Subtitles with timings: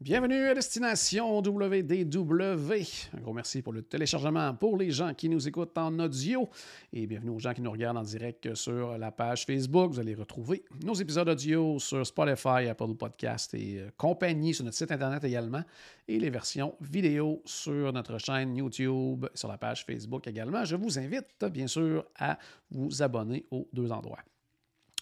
[0.00, 2.72] Bienvenue à Destination WDW.
[3.16, 6.50] Un gros merci pour le téléchargement pour les gens qui nous écoutent en audio
[6.92, 9.92] et bienvenue aux gens qui nous regardent en direct sur la page Facebook.
[9.92, 14.76] Vous allez retrouver nos épisodes audio sur Spotify, Apple Podcast et euh, compagnie sur notre
[14.76, 15.62] site internet également
[16.08, 20.64] et les versions vidéo sur notre chaîne YouTube, sur la page Facebook également.
[20.64, 22.36] Je vous invite bien sûr à
[22.68, 24.24] vous abonner aux deux endroits.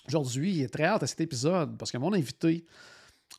[0.06, 2.66] Aujourd'hui, très hâte à cet épisode parce que mon invité,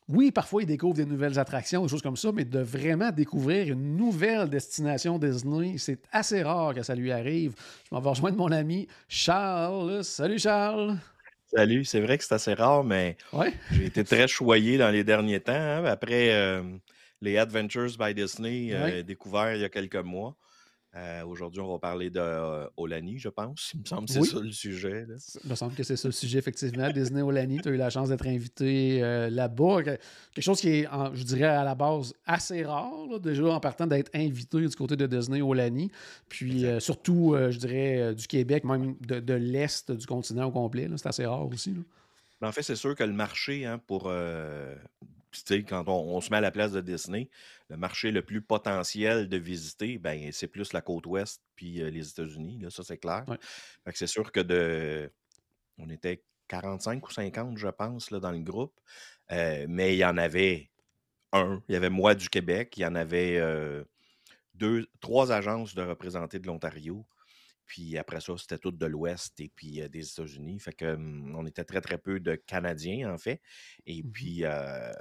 [0.08, 3.72] oui, parfois il découvre des nouvelles attractions, des choses comme ça, mais de vraiment découvrir
[3.72, 7.54] une nouvelle destination Disney, c'est assez rare que ça lui arrive.
[7.90, 10.04] Je m'en vais rejoindre mon ami Charles.
[10.04, 10.96] Salut Charles.
[11.54, 13.52] Salut, c'est vrai que c'est assez rare, mais Ouais.
[13.70, 15.52] j'ai été très choyé dans les derniers temps.
[15.52, 16.62] hein, après euh,
[17.20, 19.02] les Adventures by Disney euh, Ouais.
[19.04, 20.36] découverts il y a quelques mois.
[20.96, 23.72] Euh, Aujourd'hui, on va parler de euh, Olani, je pense.
[23.74, 24.28] Il me semble que c'est Oui.
[24.28, 25.06] ça le sujet.
[25.06, 25.14] là.
[25.44, 26.88] Il me semble que c'est ça le sujet, effectivement.
[26.90, 29.82] Disney Olani, tu as eu la chance d'être invité euh, là-bas.
[29.82, 29.98] Que-
[30.32, 33.58] Quelque chose qui est, en- je dirais, à la base assez rare, là, déjà en
[33.60, 35.90] partant d'être invité du côté de Disney Olani.
[36.28, 40.88] Puis euh, surtout, je dirais, du Québec, même de, de l'Est du continent au complet.
[40.96, 41.70] C'est assez rare aussi.
[41.70, 41.80] là.
[42.40, 44.04] Mais en fait, c'est sûr que le marché, hein, pour.
[44.06, 44.76] euh,
[45.42, 47.28] tu sais, quand on, on se met à la place de Disney,
[47.68, 51.90] le marché le plus potentiel de visiter, ben, c'est plus la côte ouest puis euh,
[51.90, 52.58] les États-Unis.
[52.60, 53.24] Là, ça, c'est clair.
[53.28, 53.38] Ouais.
[53.94, 55.10] C'est sûr que de.
[55.78, 58.78] On était 45 ou 50, je pense, là, dans le groupe.
[59.32, 60.70] Euh, mais il y en avait
[61.32, 61.62] un.
[61.68, 62.76] Il y avait moi du Québec.
[62.76, 63.84] Il y en avait euh,
[64.54, 67.06] deux, trois agences de représentés de l'Ontario.
[67.66, 70.58] Puis après ça, c'était tout de l'Ouest et puis euh, des États-Unis.
[70.60, 73.40] Fait que hum, on était très, très peu de Canadiens, en fait.
[73.86, 74.12] Et Mhm.
[74.12, 74.92] puis, euh,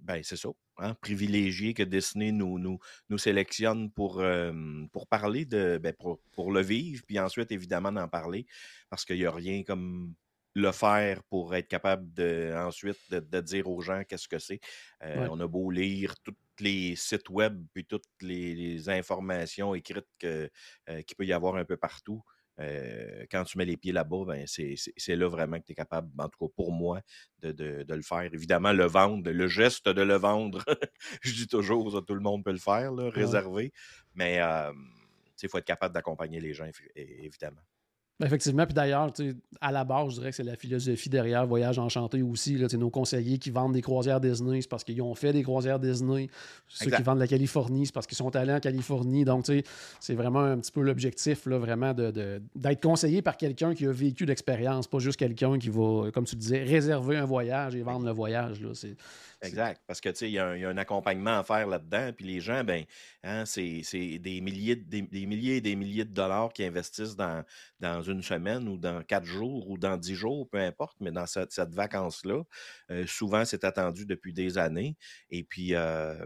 [0.00, 0.48] ben, c'est ça.
[0.78, 2.78] Hein, privilégié que Disney nous, nous,
[3.10, 4.52] nous sélectionne pour, euh,
[4.92, 5.78] pour parler de.
[5.82, 8.46] Ben, pour, pour le vivre, puis ensuite, évidemment, d'en parler.
[8.88, 10.14] Parce qu'il n'y a rien comme
[10.54, 14.60] le faire pour être capable de ensuite de, de dire aux gens qu'est-ce que c'est.
[15.02, 15.28] Euh, Ouais.
[15.30, 20.48] On a beau lire tous les sites web puis toutes les, les informations écrites euh,
[21.06, 22.22] qu'il peut y avoir un peu partout.
[22.60, 24.76] euh, quand tu mets les pieds là-bas, ben c'est,
[25.16, 27.00] là vraiment que tu es capable, en tout cas pour moi,
[27.40, 28.28] de, de- de le faire.
[28.34, 30.62] Évidemment, le vendre, le geste de le vendre,
[31.22, 33.72] je dis toujours, ça, tout le monde peut le faire, là, réservé.
[34.14, 34.38] Mais
[35.42, 37.62] il faut être capable d'accompagner les gens, évidemment.
[38.22, 39.12] Ben, effectivement, puis d'ailleurs,
[39.60, 42.56] à la base, je dirais que c'est la philosophie derrière Voyage Enchanté aussi.
[42.56, 45.80] Là, nos conseillers qui vendent des croisières Disney, c'est parce qu'ils ont fait des croisières
[45.80, 46.28] Disney.
[46.68, 46.98] Ceux Exact.
[46.98, 49.24] qui vendent la Californie, c'est parce qu'ils sont allés en Californie.
[49.24, 49.46] Donc,
[49.98, 53.90] c'est vraiment un petit peu l'objectif, vraiment, de- de- d'être conseillé par quelqu'un qui a
[53.92, 58.06] vécu l'expérience, pas juste quelqu'un qui va, comme tu disais, réserver un voyage et vendre
[58.06, 58.60] le voyage.
[58.60, 58.68] Là.
[59.44, 59.82] Exact.
[59.88, 61.66] Parce que, tu sais, il y, a un- il y a un accompagnement à faire
[61.66, 62.12] là-dedans.
[62.16, 62.84] Puis les gens, ben,
[63.24, 63.82] hein, c'est
[64.20, 67.44] des milliers, de- des, des milliers et des milliers de dollars qui investissent dans,
[67.80, 71.26] dans une semaine ou dans quatre jours ou dans dix jours, peu importe, mais dans
[71.26, 72.44] cette, cette vacance-là,
[72.92, 74.96] euh, souvent, c'est attendu depuis des années.
[75.28, 76.24] Et puis, euh,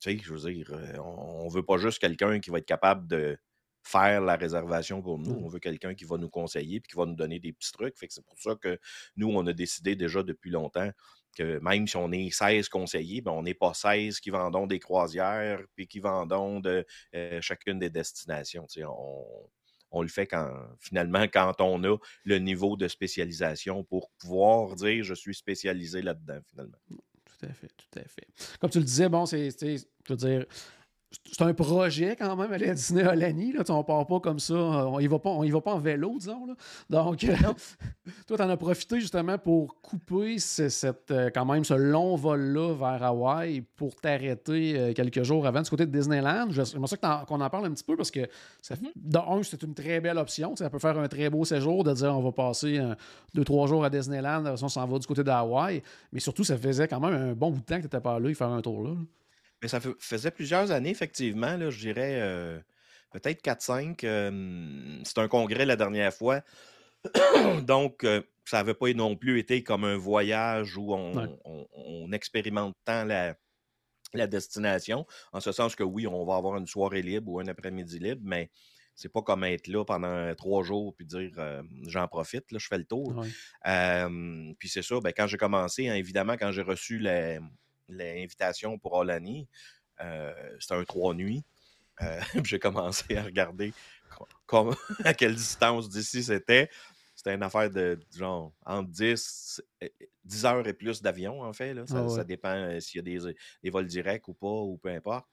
[0.00, 2.66] tu sais, je veux dire, euh, on, on veut pas juste quelqu'un qui va être
[2.66, 3.38] capable de
[3.82, 5.38] faire la réservation pour nous.
[5.38, 5.44] Mm.
[5.44, 7.96] On veut quelqu'un qui va nous conseiller puis qui va nous donner des petits trucs.
[7.98, 8.78] Fait que c'est pour ça que
[9.16, 10.90] nous, on a décidé déjà depuis longtemps
[11.34, 14.78] que même si on est 16 conseillers, ben on n'est pas 16 qui vendons des
[14.78, 18.66] croisières puis qui vendons de euh, chacune des destinations.
[18.78, 19.24] On,
[19.90, 20.50] on le fait quand
[20.80, 26.40] finalement quand on a le niveau de spécialisation pour pouvoir dire je suis spécialisé là-dedans
[26.50, 26.78] finalement.
[26.88, 28.26] Tout à fait, tout à fait.
[28.60, 30.46] Comme tu le disais, bon, c'est, c'est- je veux dire,
[31.30, 33.52] c'est un projet quand même aller à Disney Olani.
[33.52, 35.78] Là, on part pas comme ça, on y va pas, on y va pas en
[35.78, 36.46] vélo, disons.
[36.46, 36.54] Là.
[36.90, 37.34] Donc, euh,
[38.26, 42.16] toi, tu en as profité justement pour couper ce- cette, euh, quand même ce long
[42.16, 46.46] vol-là vers Hawaï pour t'arrêter euh, quelques jours avant du côté de Disneyland.
[46.50, 48.20] Je- J'aimerais ça qu'on en parle un petit peu parce que,
[48.62, 50.54] ça, fait- de un, c'est une très belle option.
[50.56, 52.80] Ça peut faire un très beau séjour de dire on va passer
[53.34, 55.82] deux, trois jours à Disneyland, on s'en va du côté de Hawaï.
[56.12, 58.14] Mais surtout, ça faisait quand même un bon bout de temps que tu n'étais pas
[58.14, 58.90] allé faire un tour là.
[58.90, 58.96] là.
[59.64, 62.60] Mais ça faisait plusieurs années, effectivement, là, je dirais euh,
[63.12, 64.04] peut-être 4-5.
[64.04, 66.42] euh, C'était un congrès la dernière fois.
[67.62, 71.28] Donc, euh, ça n'avait pas non plus été comme un voyage où on, Ouais.
[71.46, 73.36] on- on expérimente tant la,
[74.12, 75.06] la destination.
[75.32, 78.20] En ce sens que oui, on va avoir une soirée libre ou un après-midi libre,
[78.22, 78.50] mais
[78.94, 82.66] c'est pas comme être là pendant trois jours puis dire euh, j'en profite, là, je
[82.66, 83.16] fais le tour.
[83.16, 83.28] Ouais.
[83.66, 87.38] Euh, puis c'est ça, ben, quand j'ai commencé, hein, évidemment, quand j'ai reçu la-
[87.88, 89.48] l'invitation pour Olani.
[90.58, 91.44] C'était un trois nuits.
[92.44, 93.72] J'ai commencé à regarder
[95.04, 96.68] à quelle distance d'ici c'était.
[97.14, 99.62] C'était une affaire de genre entre 10,
[100.24, 101.72] 10 heures et plus d'avion, en fait.
[101.72, 101.86] Là.
[101.86, 105.26] Ça, ah dépend s'il y a des, des, vols directs ou pas, ou peu importe.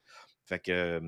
[0.44, 1.00] Fait que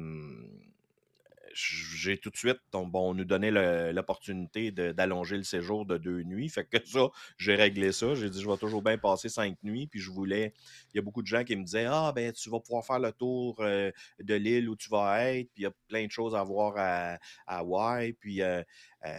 [1.55, 3.51] j'ai tout de suite, bon, on nous donnait
[3.93, 6.49] l'opportunité d'allonger le séjour de deux nuits.
[6.49, 7.09] Fait que ça,
[7.39, 8.15] j'ai réglé ça.
[8.15, 9.87] J'ai dit, je vais toujours bien passer cinq nuits.
[9.87, 10.53] Puis je voulais,
[10.93, 12.99] il y a beaucoup de gens qui me disaient, ah, ben, tu vas pouvoir faire
[12.99, 13.91] le tour euh,
[14.21, 15.49] de l'île où tu vas être.
[15.55, 18.12] Puis il y a plein de choses à voir à, Hawaï.
[18.15, 18.62] Puis, euh,
[19.06, 19.11] euh,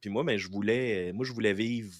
[0.00, 1.90] puis moi, mais ben, je voulais, moi, je voulais vivre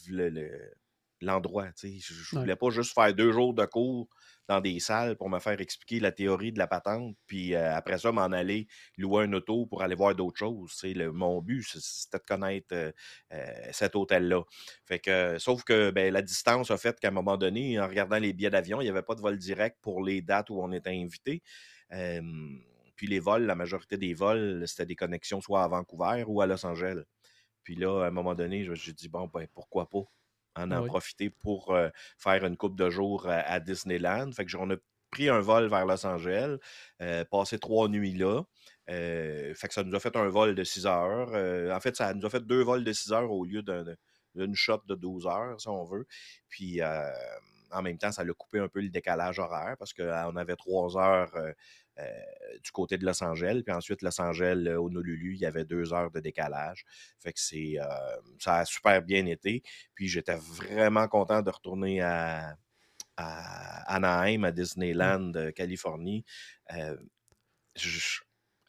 [1.20, 1.66] l'endroit.
[1.66, 4.08] Le, je, je voulais pas juste faire deux jours de cours
[4.52, 7.98] dans des salles pour me faire expliquer la théorie de la patente, puis euh, après
[7.98, 8.66] ça, m'en aller
[8.98, 10.78] louer un auto pour aller voir d'autres choses.
[10.84, 12.92] Le, mon but, c'était de connaître euh,
[13.32, 14.42] euh, cet hôtel-là.
[14.84, 18.18] Fait que, sauf que ben, la distance a fait qu'à un moment donné, en regardant
[18.18, 20.70] les billets d'avion, il n'y avait pas de vol direct pour les dates où on
[20.72, 21.42] était invité.
[22.96, 26.46] puis les vols, la majorité des vols, c'était des connexions soit à Vancouver ou à
[26.46, 27.02] Los Angeles.
[27.62, 30.04] Puis là, à un moment donné, j'ai dit, bon, ben, pourquoi pas?
[30.56, 31.76] En ah en profiter pour
[32.18, 34.32] faire une coupe de jours à, Disneyland.
[34.32, 34.76] Fait que j'en ai
[35.10, 36.56] pris un vol vers Los Angeles,
[37.30, 38.42] passé trois nuits là.
[38.86, 41.74] fait que ça nous a fait un vol de 6 heures.
[41.74, 43.62] en fait, ça nous a fait deux vols de 6 heures au lieu
[44.34, 46.06] d'une shot de 12 heures, si on veut.
[46.48, 46.80] Puis
[47.72, 50.96] en même temps, ça l'a coupé un peu le décalage horaire parce qu'on avait trois
[50.96, 51.32] heures
[51.98, 53.62] euh, du côté de Los Angeles.
[53.66, 56.86] Puis ensuite, Los Angeles, euh, Honolulu, il y avait deux heures de décalage.
[57.18, 57.84] Fait que c'est, euh,
[58.38, 59.62] ça a super bien été.
[59.94, 62.56] Puis j'étais vraiment content de retourner à,
[63.16, 64.54] Anaheim, à mmh.
[64.54, 66.24] Disneyland, Californie.
[66.68, 66.96] à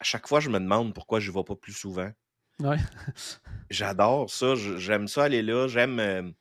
[0.02, 2.10] chaque fois, je me demande pourquoi je ne vais pas plus souvent.
[3.70, 4.54] J'adore ça.
[4.54, 5.66] J'aime ça aller là.
[5.66, 6.34] J'aime,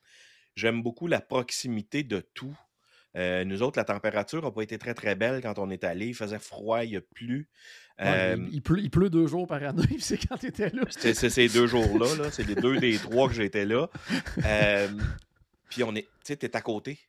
[0.56, 2.56] j'aime beaucoup la proximité de tout.
[3.16, 6.08] Euh, nous autres, la température n'a pas été très, très belle quand on est allé.
[6.08, 7.48] Il faisait froid, il a plu.
[8.00, 10.84] il, pleut, deux jours par année, c'est quand tu étais là.
[10.90, 13.88] C'est ces deux jours-là, -là, c'est les deux des trois que j'étais là.
[15.70, 17.00] puis on est, tu sais, à côté.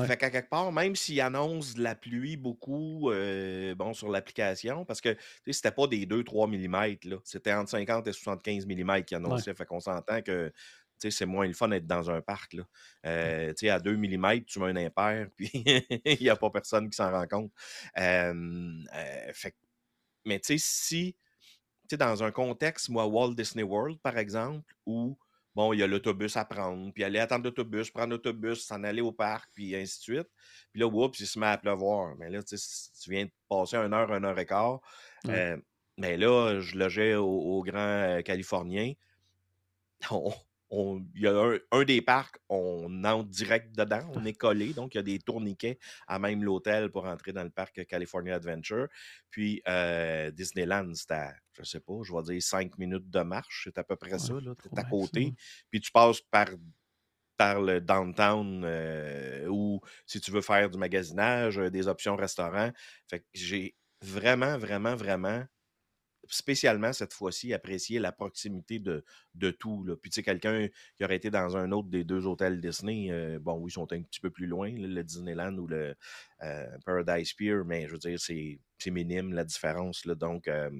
[0.00, 4.86] Fait qu'à quelque part, même s'il annonce de la pluie beaucoup euh, bon, sur l'application,
[4.86, 5.14] parce que
[5.46, 9.52] c'était pas des 2-3 mm, c'était entre 50 et 75 mm qui annonçait.
[9.52, 10.50] Fait qu'on s'entend que
[11.10, 12.54] c'est moins le fun d'être dans un parc.
[12.54, 12.64] Là.
[13.06, 16.96] Euh, à 2 mm, tu mets un impair, puis il n'y a pas personne qui
[16.96, 17.52] s'en rend compte.
[17.98, 18.82] Euh,
[19.34, 19.54] fait,
[20.24, 21.16] mais tu sais, si,
[21.92, 25.18] dans un contexte, moi, Walt Disney World, par exemple, où
[25.54, 29.02] bon, il y a l'autobus à prendre, puis aller attendre l'autobus, prendre l'autobus, s'en aller
[29.02, 30.28] au parc, puis ainsi de suite.
[30.72, 32.16] Puis là, oups, il se met à pleuvoir.
[32.16, 32.56] Mais là, tu
[33.08, 34.80] viens de passer une heure, une heure et quart.
[35.98, 38.94] mais là, je logeais au, au Grand Californien.
[40.10, 40.32] On,
[40.72, 44.98] il y a un, des parcs, on entre direct dedans, on est collé, donc il
[44.98, 48.88] y a des tourniquets à même l'hôtel pour entrer dans le parc California Adventure.
[49.30, 53.64] Puis euh, Disneyland, c'est à, je sais pas, je vais dire cinq minutes de marche,
[53.64, 55.34] c'est à peu près ça, là, à côté.
[55.70, 56.48] Puis tu passes par
[57.36, 62.70] par le downtown euh, ou si tu veux faire du magasinage, euh, des options restaurants.
[63.10, 65.44] Fait que j'ai vraiment, vraiment, vraiment
[66.28, 69.04] spécialement cette fois-ci apprécier la proximité de,
[69.34, 69.84] de tout.
[69.84, 69.96] Là.
[69.96, 73.38] Puis tu sais, quelqu'un qui aurait été dans un autre des deux hôtels Disney, euh,
[73.38, 75.94] bon oui, ils sont un petit peu plus loin, le Disneyland ou le
[76.42, 80.04] euh, Paradise Pier, mais je veux dire, c'est, minime la différence.
[80.04, 80.14] Là.
[80.14, 80.70] Donc euh,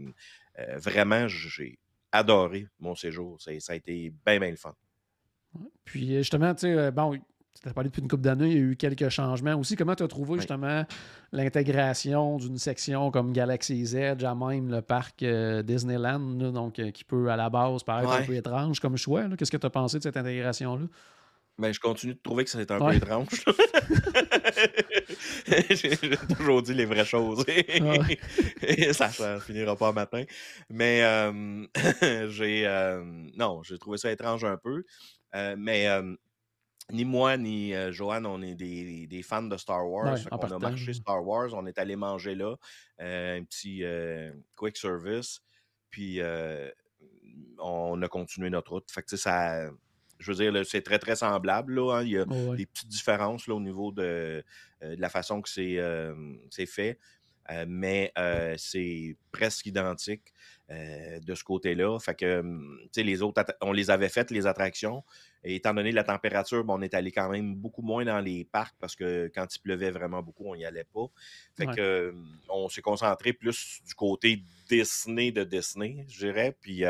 [0.76, 1.78] vraiment, j'ai
[2.10, 3.40] adoré mon séjour.
[3.40, 4.74] Ça a été bien, bien le fun.
[5.84, 7.18] Puis justement, tu sais, bon,
[7.60, 9.76] tu as parlé depuis une couple d'années, il y a eu quelques changements aussi.
[9.76, 10.84] Comment tu as trouvé justement
[11.32, 17.04] l'intégration d'une section comme Galaxy's Edge à même le parc euh, Disneyland, donc euh, qui
[17.04, 19.24] peut à la base paraître un peu étrange comme choix?
[19.36, 20.86] Qu'est-ce que tu as pensé de cette intégration-là?
[21.58, 23.28] Ben, je continue de trouver que c'est un peu étrange.
[25.70, 25.96] J'ai
[26.34, 27.44] toujours dit les vraies choses.
[28.92, 30.24] ça ne finira pas matin.
[30.70, 31.66] Mais euh,
[32.30, 32.66] j'ai.
[33.36, 34.82] non, j'ai trouvé ça étrange un peu.
[35.58, 35.88] mais
[36.92, 40.18] ni moi ni euh, Joanne, on est des, fans de Star Wars.
[40.30, 42.54] on a marché Star Wars, on est allé manger là,
[43.00, 45.40] euh, un petit euh, quick service,
[45.90, 46.20] puis
[47.58, 48.90] on a continué notre route.
[48.90, 49.70] Fait que ça,
[50.18, 51.74] je veux dire, c'est très très semblable.
[51.74, 52.02] Là, hein.
[52.02, 54.44] Il y a des petites différences là, au niveau de,
[54.80, 56.98] la façon que c'est fait.
[57.66, 58.12] mais
[58.58, 60.34] c'est presque identique
[60.68, 61.98] de ce côté-là.
[62.00, 62.44] Fait que,
[62.96, 65.02] les autres, on les avait faites, les attractions,
[65.44, 68.94] étant donné la température, on est allé quand même beaucoup moins dans les parcs parce
[68.94, 71.06] que quand il pleuvait vraiment beaucoup, on n'y allait pas.
[71.56, 72.14] Fait que
[72.48, 76.56] on s'est concentré plus du côté Disney de Disney, je dirais.
[76.60, 76.84] Puis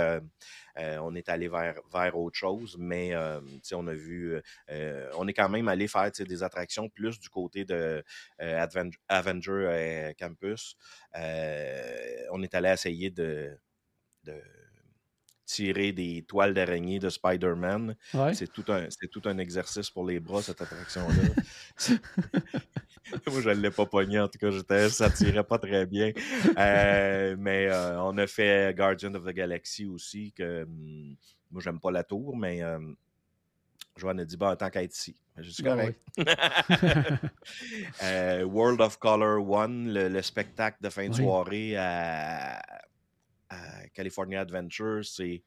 [0.76, 3.14] on est allé vers, vers autre chose, mais
[3.72, 4.40] on a vu,
[5.16, 8.04] on est quand même allé faire des attractions plus du côté de
[9.08, 10.76] Avenger Campus.
[11.14, 13.58] on est allé essayer de
[15.44, 17.96] tirer des toiles d'araignée de Spider-Man.
[18.32, 21.22] C'est tout, un, tout un exercice pour les bras, cette attraction-là.
[23.26, 24.50] Moi, je ne l'ai pas pogné, en tout cas,
[24.88, 26.12] ça tirait pas très bien.
[26.56, 31.16] Euh, mais euh, on a fait Guardian of the Galaxy aussi, que hum,
[31.50, 32.78] moi, j'aime pas la tour, mais euh,
[33.96, 35.16] Joanne a dit, bon, tant qu'à être ici.
[35.36, 36.00] Je suis ben correct.
[38.44, 42.60] World of Color One, le, spectacle de fin de soirée à,
[43.94, 45.42] California Adventure, c'est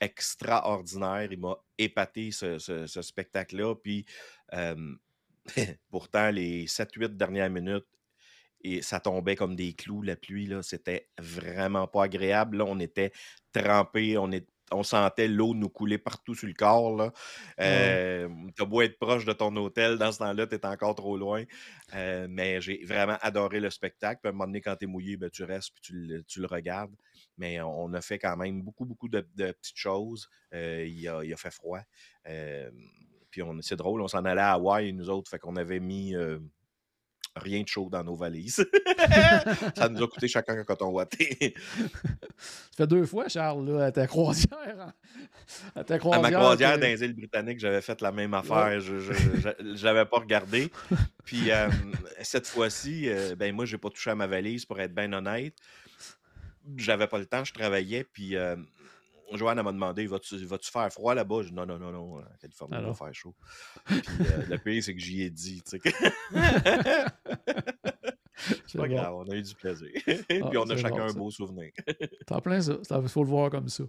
[0.00, 1.28] extraordinaire.
[1.30, 3.74] Il m'a épaté ce, spectacle-là.
[3.74, 4.04] Puis
[5.90, 7.86] pourtant, les 7-8 dernières minutes,
[8.62, 12.58] et ça tombait comme des clous, la pluie, c'était vraiment pas agréable.
[12.58, 13.12] Là, on était
[13.52, 16.96] trempés, on, est, on sentait l'eau nous couler partout sur le corps.
[16.96, 17.12] Là.
[17.60, 21.44] Euh, T'as beau être proche de ton hôtel, dans ce temps-là, t'es encore trop loin.
[21.94, 24.20] Euh, mais j'ai vraiment adoré le spectacle.
[24.22, 26.94] Puis à un moment donné, quand t'es mouillé, ben, tu restes puis tu le, regardes.
[27.36, 30.28] Mais on a fait quand même beaucoup, beaucoup de, petites choses.
[30.54, 31.80] Euh, il, a, il, a, fait froid.
[33.30, 36.14] Puis c'est drôle, on s'en allait à Hawaï, nous autres, fait qu'on avait mis
[37.38, 38.64] rien de chaud dans nos valises.
[39.76, 41.54] ça nous a coûté chacun un coton watté.
[41.78, 44.92] ça fait deux fois, Charles, là, à ta croisière.
[45.74, 48.80] À, ta croisière, à ma croisière dans les îles britanniques, j'avais fait la même affaire.
[48.80, 50.70] Je ne l'avais pas regardé.
[51.24, 51.68] Puis euh,
[52.22, 55.54] cette fois-ci, euh, ben moi, j'ai pas touché à ma valise pour être bien honnête.
[56.76, 58.04] J'avais pas le temps, je travaillais.
[58.04, 58.36] Puis
[59.32, 60.38] Joanne m'a demandé Vas-tu
[60.70, 61.42] faire froid là-bas?
[61.52, 62.18] Non, non, non, non.
[62.18, 63.34] En Californie, il va faire chaud.
[63.84, 65.62] Puis euh, le pire, c'est que j'y ai dit.
[68.66, 69.88] C'est pas grave, on a eu du plaisir.
[70.04, 71.70] Puis ah, on a chacun un beau souvenir.
[72.26, 72.74] T'en plein ça.
[72.90, 73.84] Il faut le voir comme ça.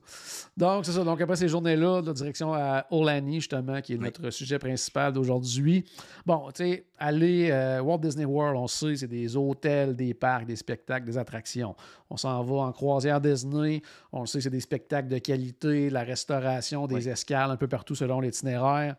[0.58, 1.04] Donc, c'est ça.
[1.04, 5.86] Donc, après ces journées-là, la direction à Olani, justement, qui est notre sujet principal d'aujourd'hui.
[6.26, 10.14] Bon, tu sais, aller à euh, Walt Disney World, on sait, c'est des hôtels, des
[10.14, 11.76] parcs, des spectacles, des attractions.
[12.10, 13.82] On s'en va en croisière Disney.
[14.12, 17.96] On le sait, c'est des spectacles de qualité, la restauration, des escales un peu partout
[17.96, 18.96] selon l'itinéraire.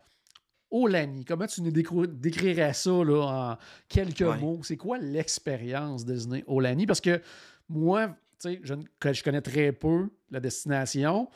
[0.71, 4.61] Olani, comment tu nous décrirais ça en quelques mots?
[4.63, 6.85] C'est quoi l'expérience Disney Olani?
[6.85, 7.21] Parce que
[7.69, 8.75] moi, je,
[9.11, 11.29] je connais très peu la destination.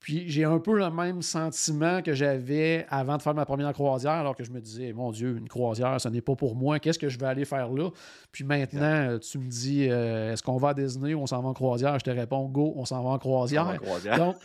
[0.00, 4.12] Puis j'ai un peu le même sentiment que j'avais avant de faire ma première croisière,
[4.12, 7.00] alors que je me disais, mon Dieu, une croisière, ce n'est pas pour moi, qu'est-ce
[7.00, 7.90] que je vais aller faire là?
[8.30, 11.48] Puis maintenant, tu me dis, euh, est-ce qu'on va à Disney ou on s'en va
[11.48, 11.98] en croisière?
[11.98, 13.76] Je te réponds, go, on s'en va en croisière.
[14.16, 14.36] Donc,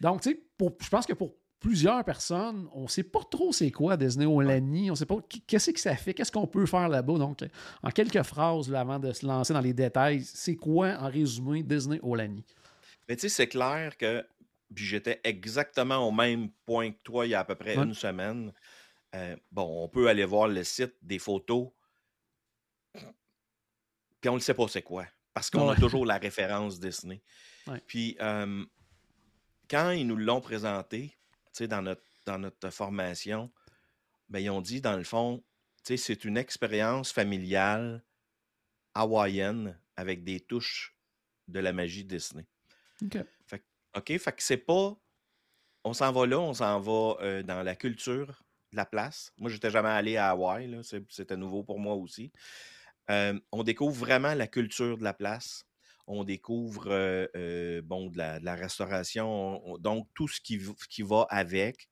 [0.00, 3.72] donc tu sais, je pense que pour plusieurs personnes, on ne sait pas trop c'est
[3.72, 5.16] quoi Disney Olani, on ne sait pas
[5.48, 7.18] qu'est-ce que ça fait, qu'est-ce qu'on peut faire là-bas.
[7.18, 7.40] Donc,
[7.82, 11.98] en quelques phrases, avant de se lancer dans les détails, c'est quoi, en résumé, Disney
[12.04, 12.44] Olani?
[13.08, 14.24] Mais tu sais, c'est clair que
[14.76, 18.52] j'étais exactement au même point que toi il y a à peu près une semaine.
[19.16, 21.70] Euh, bon, on peut aller voir le site des photos,
[24.20, 25.04] puis on ne sait pas c'est quoi,
[25.34, 27.20] parce qu'on a toujours la référence Disney.
[27.88, 28.16] Puis,
[29.68, 31.12] quand ils nous l'ont présenté,
[31.62, 33.52] dans notre, dans notre formation,
[34.28, 35.44] ben, ils ont dit, dans le fond,
[35.82, 38.04] c'est une expérience familiale
[38.94, 40.96] hawaïenne avec des touches
[41.48, 42.46] de la magie Disney.
[43.02, 43.18] OK.
[43.46, 43.64] Fait,
[43.96, 44.96] OK, fait que c'est pas.
[45.84, 49.32] On s'en va là, on s'en va euh, dans la culture de la place.
[49.38, 52.32] Moi, j'étais jamais allé à Hawaï, c'était nouveau pour moi aussi.
[53.10, 55.64] Euh, on découvre vraiment la culture de la place
[56.06, 61.88] on découvre euh, bon, de la, restauration, donc tout ce qui, qui, va avec.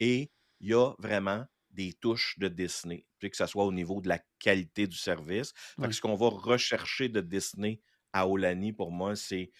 [0.00, 4.08] Et il y a vraiment des touches de Disney, que ce soit au niveau de
[4.08, 5.52] la qualité du service.
[5.90, 7.80] Ce qu'on va rechercher de Disney
[8.12, 9.52] à Olani, pour moi, c'est,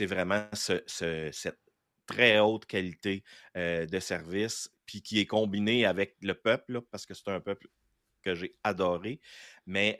[0.00, 1.58] vraiment cette
[2.06, 3.22] très haute qualité
[3.54, 7.68] de service, puis qui est combiné avec le peuple, parce que c'est un peuple
[8.22, 9.20] que j'ai adoré.
[9.66, 9.98] Mais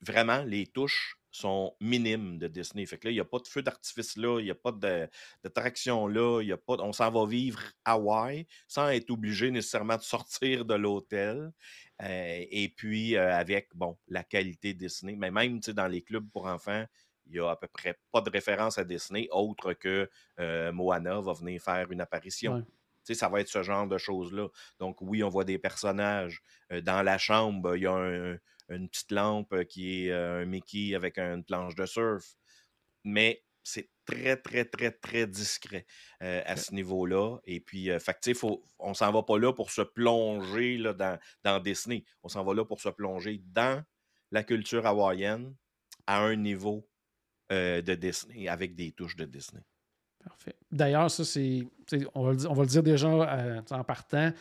[0.00, 2.84] vraiment, les touches sont minimes de Disney.
[2.86, 4.72] Fait que là, il n'y a pas de feu d'artifice là, il n'y a pas
[4.72, 5.08] de,
[5.54, 9.96] traction là, y a pas, on s'en va vivre à Hawaï sans être obligé nécessairement
[9.96, 11.52] de sortir de l'hôtel.
[12.02, 15.16] Euh, et puis, euh, avec, bon, la qualité Disney.
[15.16, 16.84] Mais même, dans les clubs pour enfants,
[17.26, 20.10] il n'y a à peu près pas de référence à Disney autre que
[20.40, 22.64] euh, Moana va venir faire une apparition.
[23.04, 24.48] Ça va être ce genre de choses-là.
[24.78, 26.42] Donc, oui, on voit des personnages.
[26.70, 28.36] dans la chambre, il y a un,
[28.70, 32.24] une petite lampe qui est un Mickey avec une planche de surf.
[33.04, 35.86] Mais c'est très, très, très, très discret
[36.22, 37.38] euh, à ce niveau-là.
[37.44, 41.18] Et puis, euh, fait faut, on s'en va pas là pour se plonger là, dans,
[41.44, 42.04] dans Disney.
[42.22, 43.82] On s'en va là pour se plonger dans
[44.30, 45.54] la culture hawaïenne
[46.06, 46.88] à un niveau
[47.52, 49.62] euh, de Disney, avec des touches de Disney.
[50.24, 50.54] Parfait.
[50.70, 51.66] D'ailleurs, ça, c'est.
[52.14, 53.08] On, va le dire déjà
[53.70, 54.32] en partant.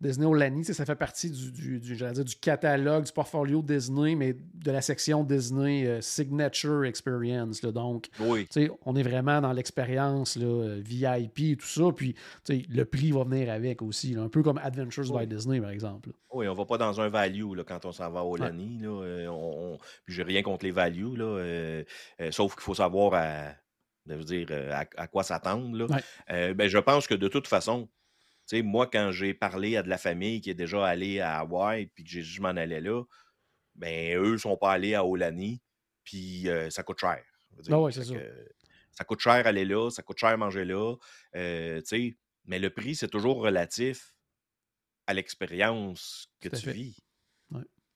[0.00, 4.32] Disney Olani, ça fait partie du, du, du, dire, du catalogue, du portfolio Disney, mais
[4.32, 7.62] de la section Disney euh, Signature Experience.
[7.62, 7.72] Là.
[7.72, 11.90] Donc, on est vraiment dans l'expérience euh, VIP et tout ça.
[11.94, 12.14] Puis,
[12.48, 16.10] le prix va venir avec aussi, un peu comme Adventures by Disney, par exemple.
[16.30, 18.78] Oui, on va pas dans un value là, quand on s'en va à Olani.
[18.80, 21.82] Là, euh, on, Puis, j'ai rien contre les values, là,
[22.30, 23.54] sauf qu'il faut savoir à,
[24.06, 24.46] dire,
[24.96, 25.88] à, quoi s'attendre.
[26.28, 27.88] ben, je pense que de toute façon,
[28.56, 31.86] sais, moi, quand j'ai parlé à de la famille qui est déjà allée à Hawaï,
[31.86, 33.02] puis que j'ai dit je m'en allais là,
[33.74, 35.62] ben eux ne sont pas allés à Olani,
[36.04, 37.22] puis euh, ça coûte cher.
[37.70, 38.14] Ah ouais, c'est ça.
[38.92, 40.96] ça coûte cher aller là, ça coûte cher manger là.
[41.36, 41.80] Euh,
[42.44, 44.14] mais le prix, c'est toujours relatif
[45.06, 46.96] à l'expérience que tu vis.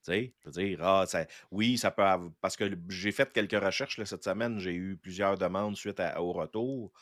[0.04, 3.32] Tu sais, je veux dire, ah, ça, oui, ça peut avoir, Parce que j'ai fait
[3.32, 6.92] quelques recherches cette semaine, j'ai eu plusieurs demandes suite au retour.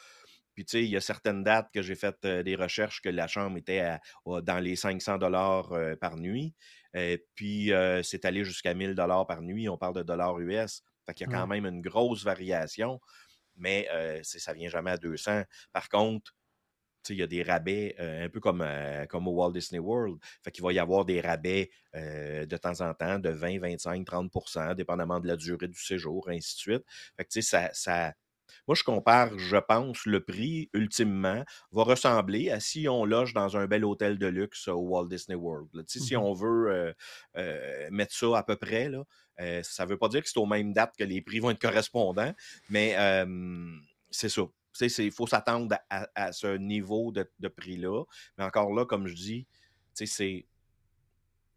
[0.61, 3.27] Puis, tu sais, il y a certaines dates que j'ai fait des recherches que la
[3.27, 6.55] chambre était dans les 500 dollars par nuit.
[7.35, 9.71] puis, c'est allé jusqu'à 1000 dollars par nuit.
[9.71, 10.83] On parle de dollars US.
[11.07, 13.01] Fait qu'il y a quand même une grosse variation,
[13.57, 13.89] mais
[14.23, 15.45] ça vient jamais à 200.
[15.73, 16.35] Par contre,
[17.09, 18.63] il y a des rabais un peu comme,
[19.09, 20.19] comme au Walt Disney World.
[20.45, 24.75] Fait qu'il va y avoir des rabais de temps en temps de 20, 25, 30%
[24.75, 26.85] dépendamment de la durée du séjour, ainsi de suite.
[27.17, 28.13] Fait que, ça, ça,
[28.67, 33.57] moi, je compare, je pense, le prix, ultimement, va ressembler à si on loge dans
[33.57, 35.69] un bel hôtel de luxe au Walt Disney World.
[35.87, 36.93] Si mmh on veut euh,
[37.37, 39.05] euh, mettre ça à peu près, là,
[39.41, 41.51] euh, ça ne veut pas dire que c'est aux mêmes dates que les prix vont
[41.51, 42.35] être correspondants,
[42.69, 42.97] mais
[44.11, 44.43] c'est ça.
[44.81, 48.05] Il faut s'attendre à, ce niveau de, prix-là.
[48.39, 49.47] Mais encore là, comme je dis,
[49.95, 50.47] c'est.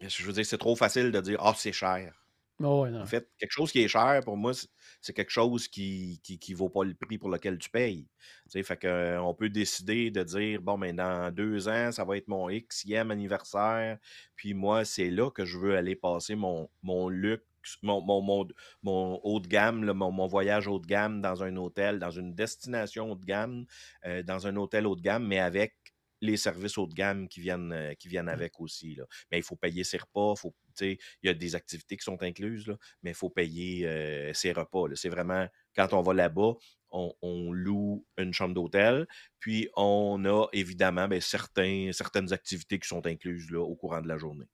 [0.01, 2.22] Je veux dire, c'est trop facile de dire Ah, oh, c'est cher.
[2.61, 4.53] Oh, en fait, quelque chose qui est cher, pour moi,
[5.01, 8.07] c'est quelque chose qui ne qui, vaut pas le prix pour lequel tu payes.
[8.51, 12.27] fait que, on peut décider de dire, bon, mais dans deux ans, ça va être
[12.27, 13.97] mon Xème anniversaire,
[14.35, 17.43] puis moi, c'est là que je veux aller passer mon, mon luxe
[17.81, 18.47] mon, mon,
[18.83, 23.11] mon, haut de gamme, mon, voyage haut de gamme dans un hôtel, dans une destination
[23.11, 23.65] haut de gamme,
[24.05, 25.75] euh, dans un hôtel haut de gamme, mais avec
[26.21, 28.95] les services haut de gamme qui viennent, euh, qui viennent avec aussi.
[28.95, 29.03] Là.
[29.31, 32.67] Mais il faut payer ses repas, faut, il y a des activités qui sont incluses,
[32.67, 34.85] là, mais il faut payer euh, ses repas.
[34.95, 36.53] C'est vraiment, quand on va là-bas,
[36.91, 39.07] on, loue une chambre d'hôtel,
[39.39, 44.07] puis on a évidemment ben, certains, certaines activités qui sont incluses là, au courant de
[44.07, 44.45] la journée.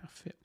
[0.00, 0.36] Parfait.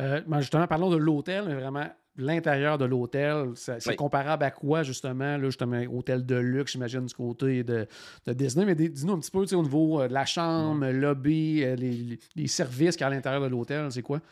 [0.00, 4.82] Euh, ben, justement, parlons de l'hôtel, mais vraiment l'intérieur de l'hôtel, c'est comparable à quoi,
[4.82, 7.86] justement, là, justement, hôtel de luxe, j'imagine, du côté de,
[8.26, 8.64] Disney.
[8.64, 12.46] Mais dis-nous un petit peu au niveau euh, de la chambre, le lobby, euh, les,
[12.46, 14.20] services qu'il y a à l'intérieur de l'hôtel, c'est quoi?
[14.20, 14.26] Tu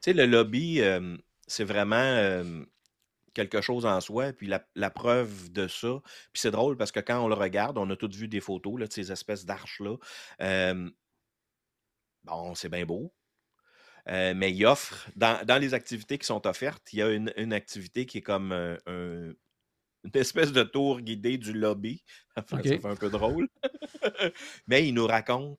[0.00, 2.42] sais, le lobby, euh, c'est vraiment
[3.34, 6.00] quelque chose en soi, puis la, preuve de ça.
[6.32, 8.78] Puis c'est drôle parce que quand on le regarde, on a tous vu des photos
[8.80, 9.96] là, de ces espèces d'arches-là.
[12.24, 13.12] bon, c'est bien beau.
[14.08, 18.06] Euh, mais il offre, dans, les activités qui sont offertes, il y a une, activité
[18.06, 19.36] qui est comme une
[20.14, 22.02] espèce de tour guidée du lobby.
[22.48, 23.48] Ça fait un peu drôle.
[24.66, 25.58] mais il nous raconte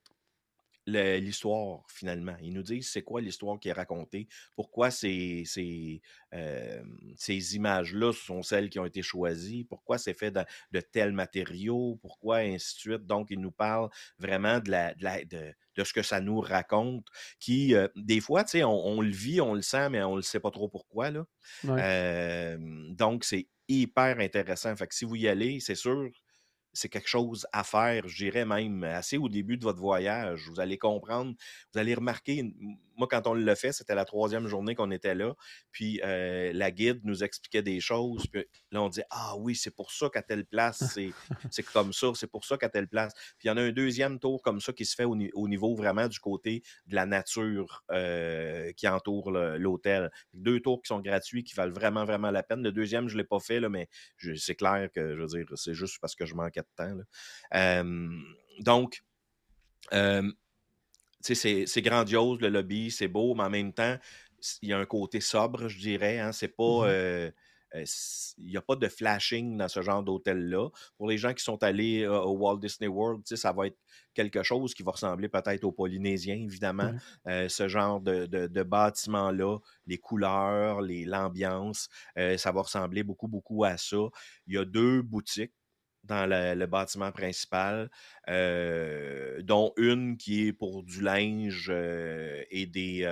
[0.91, 2.35] l'histoire finalement.
[2.41, 6.01] Ils nous disent c'est quoi l'histoire qui est racontée, pourquoi ces, ces,
[6.33, 6.81] euh,
[7.15, 12.37] ces images-là sont celles qui ont été choisies, pourquoi c'est fait de, tels matériaux, pourquoi
[12.37, 13.05] ainsi de suite.
[13.05, 17.05] Donc, ils nous parlent vraiment de, la, de, de, ce que ça nous raconte,
[17.39, 20.17] qui, euh, des fois, tu sais, on, le vit, on le sent, mais on ne
[20.17, 21.11] le sait pas trop pourquoi.
[21.11, 21.25] Là.
[21.65, 22.57] Euh,
[22.89, 24.75] donc, c'est hyper intéressant.
[24.75, 26.09] Fait que si vous y allez, c'est sûr,
[26.73, 30.47] c'est quelque chose à faire, je dirais même assez au début de votre voyage.
[30.49, 31.33] Vous allez comprendre,
[31.73, 32.53] vous allez remarquer,
[33.01, 35.33] moi, quand on l'a fait, c'était la troisième journée qu'on était là.
[35.71, 38.27] Puis euh, la guide nous expliquait des choses.
[38.27, 40.83] Puis là, on dit Ah oui, c'est pour ça qu'à telle place,
[41.49, 43.11] c'est comme ça, c'est pour ça qu'à telle place.
[43.39, 45.75] Puis il y en a un deuxième tour comme ça qui se fait au, niveau
[45.75, 50.11] vraiment du côté de la nature euh, qui entoure l'hôtel.
[50.35, 52.61] Deux tours qui sont gratuits, qui valent vraiment, vraiment la peine.
[52.61, 53.89] Le deuxième, je ne l'ai pas fait, là, mais
[54.35, 57.95] c'est clair que, je veux dire, c'est juste parce que je manquais de temps.
[58.59, 59.01] donc,
[61.21, 63.97] c'est grandiose, le lobby, c'est beau, mais en même temps,
[64.61, 66.19] il y a un côté sobre, je dirais.
[66.19, 66.87] Hein, c'est pas.
[66.87, 67.31] Mmh
[67.73, 70.69] il n'y a pas de flashing dans ce genre d'hôtel-là.
[70.97, 73.77] Pour les gens qui sont allés au Walt Disney World, ça va être
[74.13, 76.93] quelque chose qui va ressembler peut-être aux Polynésiens, évidemment.
[77.25, 79.57] ce genre de, de, bâtiment-là,
[79.87, 84.09] les couleurs, l'ambiance, ça va ressembler beaucoup, beaucoup à ça.
[84.47, 85.53] Il y a deux boutiques
[86.03, 87.89] dans le, bâtiment principal,
[88.27, 93.05] dont une qui est pour du linge et des,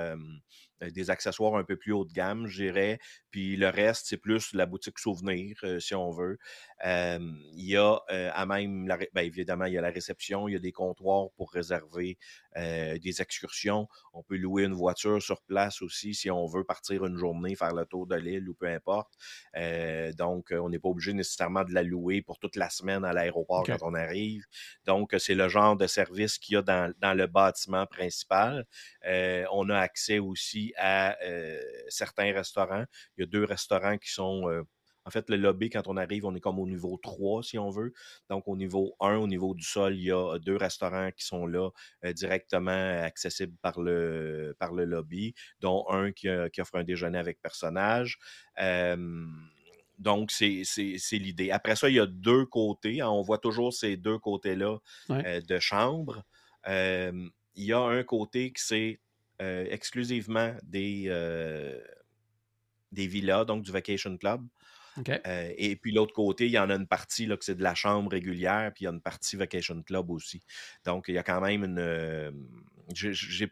[0.84, 3.00] euh, des accessoires un peu plus haut de gamme, je dirais.
[3.32, 6.38] Puis le reste, c'est plus la boutique souvenir, euh, si on veut.
[6.84, 10.56] Il y a à même, la, ben, évidemment, il y a la réception, il y
[10.56, 12.18] a des comptoirs pour réserver
[12.56, 13.88] des excursions.
[14.14, 17.74] On peut louer une voiture sur place aussi si on veut partir une journée, faire
[17.74, 19.12] le tour de l'île ou peu importe.
[20.18, 23.66] donc, on n'est pas obligé nécessairement de la louer pour toute la semaine à l'aéroport
[23.66, 24.46] quand on arrive.
[24.86, 28.66] Donc, c'est le genre de service qu'il y a dans, dans le bâtiment principal.
[29.06, 32.86] on a accès aussi à euh, certains restaurants.
[33.18, 34.64] Il y a deux restaurants qui sont euh,
[35.10, 37.72] en fait, le lobby, quand on arrive, on est comme au niveau 3, si on
[37.72, 37.94] veut.
[38.30, 41.48] Donc, au niveau 1, au niveau du sol, il y a deux restaurants qui sont
[41.48, 41.72] là
[42.06, 47.42] euh, directement accessibles par le, par le lobby, dont un qui, offre un déjeuner avec
[47.42, 48.20] personnage.
[49.98, 50.64] donc, c'est
[51.14, 51.50] l'idée.
[51.50, 53.02] Après ça, il y a deux côtés.
[53.02, 54.78] Hein, on voit toujours ces deux côtés-là
[55.10, 56.24] de chambre.
[56.68, 59.00] il y a un côté qui c'est
[59.42, 61.80] euh, exclusivement des, euh,
[62.92, 64.46] des villas, donc du Vacation Club.
[65.08, 67.64] Euh, et puis l'autre côté, il y en a une partie là, que c'est de
[67.64, 70.42] la chambre régulière, puis il y a une partie Vacation Club aussi.
[70.86, 72.48] Donc, il y a quand même une.
[72.94, 73.52] J'ai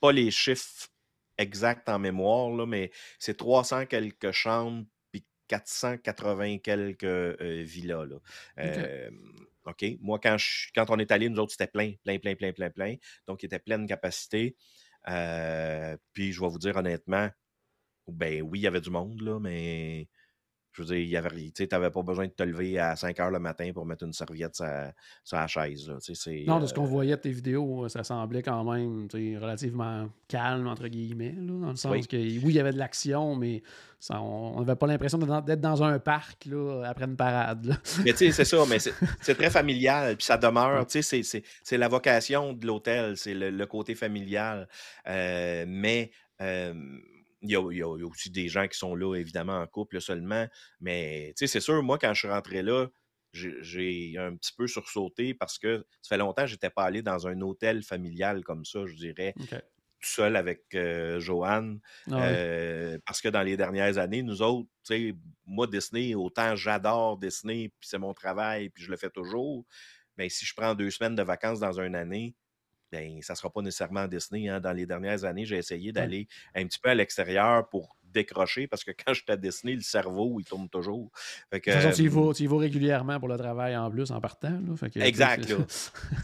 [0.00, 0.88] pas les chiffres
[1.38, 8.04] exacts en mémoire, là, mais c'est 300 quelques chambres, puis 480 quelques villas.
[8.04, 8.16] Là.
[9.66, 9.84] OK.
[10.00, 12.70] Moi, quand, je, quand on est allé, nous autres, c'était plein, plein, plein, plein, plein,
[12.70, 12.94] plein.
[13.26, 14.56] Donc, il était pleine capacité.
[15.08, 17.28] Euh, puis je vais vous dire honnêtement,
[18.08, 20.08] ben oui, il y avait du monde, là, mais
[20.76, 21.22] je veux dire,
[21.54, 24.12] tu n'avais pas besoin de te lever à 5 heures le matin pour mettre une
[24.12, 25.88] serviette sur, la chaise.
[25.88, 25.96] Là,
[26.46, 29.08] non, de ce qu'on euh voyait de tes vidéos, ça semblait quand même
[29.40, 33.36] relativement calme, entre guillemets, là, dans le sens que oui, il y avait de l'action,
[33.36, 33.62] mais
[33.98, 37.78] ça, on n'avait pas l'impression d'être dans un parc là, après une parade.
[38.04, 41.78] Mais tu sais, c'est ça, mais c'est très familial, puis ça demeure, tu sais, c'est
[41.78, 44.68] la vocation de l'hôtel, c'est le, côté familial.
[45.08, 46.10] Euh, mais
[47.48, 50.46] il y, a, aussi des gens qui sont là, évidemment, en couple seulement.
[50.80, 52.88] Mais, tu sais, c'est sûr, moi, quand je suis rentré là,
[53.32, 57.02] j'ai un petit peu sursauté parce que ça fait longtemps que je n'étais pas allé
[57.02, 59.34] dans un hôtel familial comme ça, je dirais.
[60.00, 61.80] Tout seul avec euh, Joanne.
[62.10, 65.14] Ah euh, parce que dans les dernières années, nous autres, tu sais,
[65.46, 69.64] moi, Disney, autant j'adore Disney, puis c'est mon travail, puis je le fais toujours.
[70.18, 72.34] Mais si je prends deux semaines de vacances dans une année,
[72.96, 74.48] ben, ça ne sera pas nécessairement Disney.
[74.48, 74.60] Hein.
[74.60, 78.82] Dans les dernières années, j'ai essayé d'aller un petit peu à l'extérieur pour décrocher parce
[78.82, 81.10] que quand je suis à Disney, le cerveau, il tourne toujours.
[81.52, 84.58] de toute façon, tu, y vas, régulièrement pour le travail en plus en partant.
[84.96, 85.52] exact.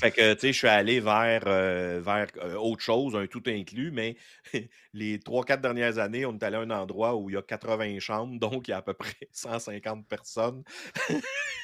[0.01, 3.43] fait que, tu sais, je suis allé vers, euh, vers euh, autre chose, un tout
[3.47, 4.17] inclus, mais
[4.95, 7.43] les trois, quatre dernières années, on est allé à un endroit où il y a
[7.43, 10.63] 80 chambres, donc il y a à peu près 150 personnes.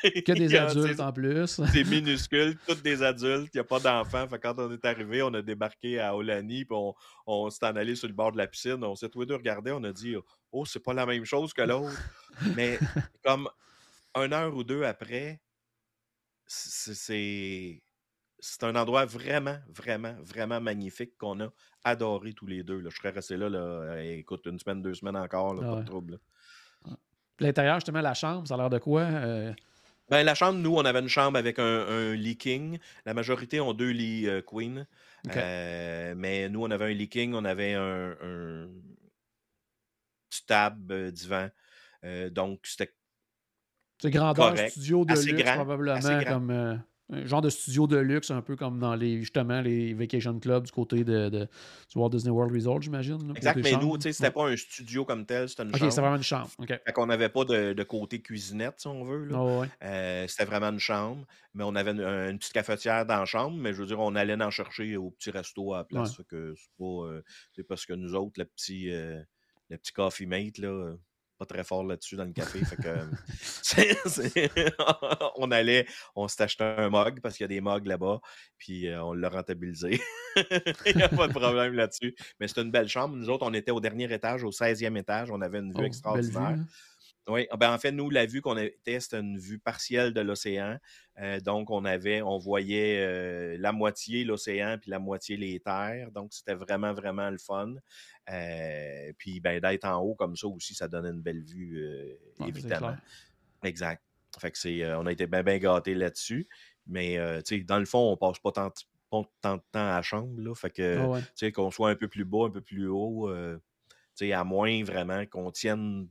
[0.03, 1.61] que des adultes en plus.
[1.73, 4.29] C'est minuscule, toutes des adultes, il n'y a pas d'enfants.
[4.29, 6.95] Fait quand on est arrivé, on a débarqué à Olani, puis on,
[7.27, 9.37] on s'est en allé sur le bord de la piscine, on s'est tous les deux
[9.37, 10.15] regardés, on a dit
[10.53, 11.97] Oh, c'est pas la même chose que l'autre.
[12.57, 12.79] Mais
[13.25, 13.49] comme
[14.15, 15.41] une heure ou deux après,
[16.47, 17.83] c'est.
[18.41, 21.49] C'est un endroit vraiment, vraiment, vraiment magnifique qu'on a
[21.83, 22.79] adoré tous les deux.
[22.79, 22.89] Là.
[22.89, 25.87] Je serais resté là, là, écoute, une semaine, deux semaines encore, là, ah pas de
[25.87, 26.21] trouble.
[27.41, 29.03] L'intérieur, justement, la chambre, ça a l'air de quoi?
[29.03, 29.53] Euh?
[30.11, 32.79] Ben, la chambre, nous, on avait une chambre avec un, lit king.
[33.05, 34.87] La majorité ont deux lits euh, queen.
[35.37, 38.69] Euh, mais nous, on avait un lit king, on avait un,
[40.29, 41.49] petit table, euh, divan.
[42.05, 42.95] Euh, donc, c'était.
[44.01, 46.77] C'est grandeur studio de luxe, probablement, comme euh,
[47.11, 50.67] un genre de studio de luxe, un peu comme dans les justement les vacation clubs
[50.67, 51.49] du côté de, de
[51.91, 53.33] du Walt Disney World Resort, j'imagine.
[53.35, 55.85] Exact, mais nous, c'était pas un studio comme tel, c'était une chambre.
[55.85, 56.49] Ok, c'était vraiment une chambre.
[56.59, 56.69] OK.
[56.69, 59.29] Fait qu'on n'avait pas de, côté cuisinette, si on veut.
[59.35, 63.73] Oh, c'était vraiment une chambre, mais on avait une, petite cafetière dans la chambre, mais
[63.73, 66.21] je veux dire, on allait en chercher au petit resto à la place.
[66.29, 67.21] que c'est pas.
[67.57, 68.93] c'est parce que nous autres, le petit
[69.69, 70.97] le petit coffee mate, là, euh,
[71.39, 72.65] pas très fort là-dessus dans le café.
[72.65, 73.07] fait que,
[75.37, 78.21] on allait, on s'est acheté un mug parce qu'il y a des mugs là-bas,
[78.59, 80.01] puis euh, on l'a rentabilisé.
[80.87, 82.15] Il n'y a pas de problème là-dessus.
[82.41, 83.17] Mais c'est une belle chambre.
[83.17, 85.31] Nous autres, on était au dernier étage, au 16e étage.
[85.31, 86.59] On avait une vue oh, extraordinaire.
[87.29, 90.21] Oui, ah, ben en fait, nous, la vue qu'on était, c'était une vue partielle de
[90.23, 90.79] l'océan.
[91.21, 96.11] Euh, donc, on avait, on voyait euh, la moitié l'océan puis la moitié les terres.
[96.11, 97.75] Donc, c'était vraiment, vraiment le fun.
[98.31, 101.87] Euh, puis, ben, d'être en haut comme ça aussi, ça donnait une belle vue,
[102.47, 102.97] évidemment.
[103.63, 104.03] Exact.
[104.39, 106.49] Fait que c'est, on a été bien, bien gâtés là-dessus.
[106.87, 108.73] Mais, tu sais, dans le fond, on passe pas tant,
[109.11, 110.41] tant de temps à la chambre.
[110.41, 112.89] Là, fait que, ah tu sais, qu'on soit un peu plus bas, un peu plus
[112.89, 113.61] haut, tu
[114.15, 116.09] sais, à moins vraiment qu'on tienne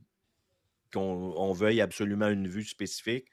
[0.92, 3.26] qu'on veuille absolument une vue spécifique.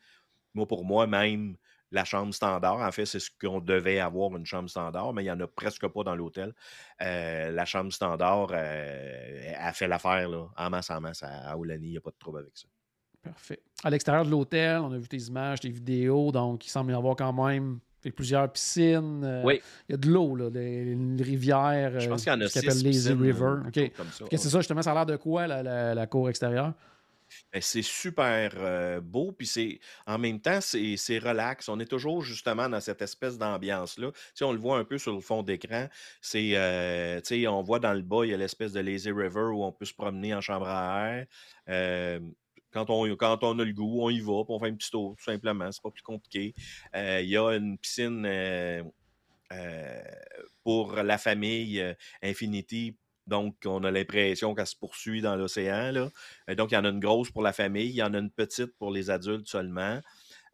[0.53, 1.57] Moi, pour moi, même
[1.91, 5.25] la chambre standard, en fait, c'est ce qu'on devait avoir une chambre standard, mais il
[5.25, 6.53] n'y en a presque pas dans l'hôtel.
[7.01, 11.87] Euh, la chambre standard euh, a fait l'affaire en masse en masse à, Oulani.
[11.87, 12.67] Il n'y a pas de trouble avec ça.
[13.23, 13.61] Parfait.
[13.83, 16.95] À l'extérieur de l'hôtel, on a vu tes images, tes vidéos, donc il semble y
[16.95, 17.79] avoir quand même
[18.15, 19.23] plusieurs piscines.
[19.23, 19.61] Euh, oui.
[19.89, 21.99] Il y a de l'eau, là, une rivière.
[21.99, 23.61] Je pense qu'il y en a six Lazy River.
[23.67, 23.91] OK.
[24.29, 26.73] c'est ça, justement, ça a l'air de quoi, la, la cour extérieure?
[27.53, 31.69] Ben, c'est super beau, puis c'est en même temps, c'est relax.
[31.69, 34.11] On est toujours justement dans cette espèce d'ambiance-là.
[34.35, 35.87] Tu on le voit un peu sur le fond d'écran.
[36.21, 36.57] C'est,
[37.47, 39.85] on voit dans le bas, il y a l'espèce de lazy river où on peut
[39.85, 41.25] se promener en chambre à
[41.67, 42.19] air.
[42.71, 44.91] quand on, quand on a le goût, on y va, puis on fait un petit
[44.91, 45.71] tour, tout simplement.
[45.71, 46.53] C'est pas plus compliqué.
[46.93, 48.27] Il y a une piscine
[50.63, 52.95] pour la famille Infinity
[53.27, 55.93] donc, on a l'impression qu'elle se poursuit dans l'océan.
[56.49, 58.19] Euh, donc, il y en a une grosse pour la famille, il y en a
[58.19, 59.99] une petite pour les adultes seulement.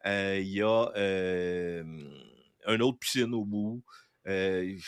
[0.06, 1.84] Euh, il y a euh,
[2.66, 3.82] une autre piscine au bout.
[4.26, 4.78] il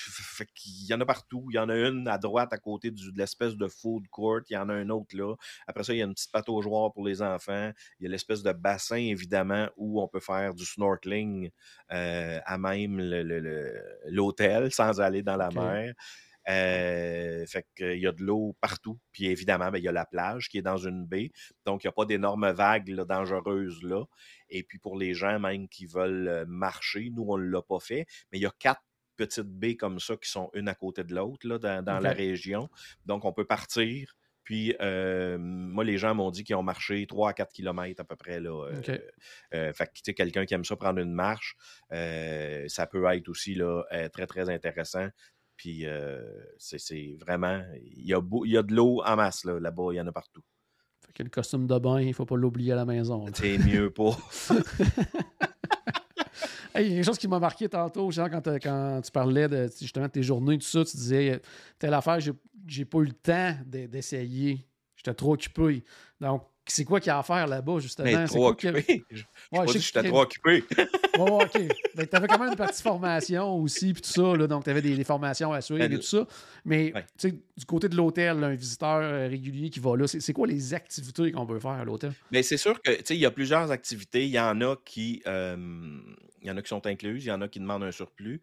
[0.88, 1.46] y en a partout.
[1.50, 4.40] Il y en a une à droite à côté de l'espèce de food court.
[4.48, 5.34] Il y en a un autre là.
[5.66, 7.70] Après ça, il y a une petite pataugeoire pour les enfants.
[8.00, 11.50] Il y a l'espèce de bassin, évidemment, où on peut faire du snorkeling
[11.90, 12.98] à même
[14.06, 15.94] l'hôtel sans aller dans la mer.
[16.48, 18.98] Euh, fait qu'il y a de l'eau partout.
[19.12, 21.30] Puis évidemment, ben, il y a la plage qui est dans une baie.
[21.64, 24.04] Donc, il n'y a pas d'énormes vagues dangereuses là.
[24.50, 27.80] Et puis pour les gens même qui veulent euh, marcher, nous, on ne l'a pas
[27.80, 28.06] fait.
[28.30, 28.82] Mais il y a quatre
[29.16, 32.68] petites baies comme ça qui sont une à côté de l'autre dans, dans la région.
[33.06, 34.16] Donc, on peut partir.
[34.42, 38.04] Puis, euh, moi, les gens m'ont dit qu'ils ont marché 3 à 4 km à
[38.04, 38.40] peu près.
[38.40, 41.56] Là, fait que, quelqu'un qui aime ça prendre une marche,
[41.90, 45.08] ça peut être aussi là, très, très intéressant.
[45.64, 45.86] Puis
[46.58, 47.62] c'est vraiment.
[47.96, 50.12] Il y, a il y a de l'eau en masse là-bas, il y en a
[50.12, 50.42] partout.
[51.06, 53.24] Fait que le costume de bain, il ne faut pas l'oublier à la maison.
[53.32, 54.10] C'est mieux pas.
[56.74, 59.70] il y a quelque chose qui m'a marqué tantôt, genre, quand, quand, tu parlais de
[59.80, 61.40] justement tes journées, tout ça, tu disais
[61.78, 62.18] telle affaire,
[62.66, 64.68] j'ai pas eu le temps d'essayer.
[64.96, 65.82] J'étais trop occupé.
[66.20, 68.10] Donc, c'est quoi qu'il y a à faire là-bas, justement?
[68.10, 69.04] Mais trop occupé.
[69.10, 69.22] Je,
[69.52, 70.64] ouais, je j'étais trop occupé.
[71.18, 71.50] OK.
[71.52, 74.36] Tu avais quand même une partie formation aussi, puis tout ça.
[74.36, 76.26] Là, donc, tu avais des, formations à suivre ben, et tout ça.
[76.64, 80.32] Mais tu sais, du côté de l'hôtel, un visiteur euh, régulier qui va là, c'est
[80.32, 82.12] quoi les activités qu'on peut faire à l'hôtel?
[82.30, 84.24] Mais ben, c'est sûr que, tu sais, il y a plusieurs activités.
[84.24, 85.56] Il y en a qui, euh,
[86.40, 88.40] il y en a qui sont incluses, il y en a qui demandent un surplus.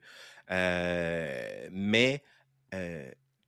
[0.51, 2.23] Euh, mais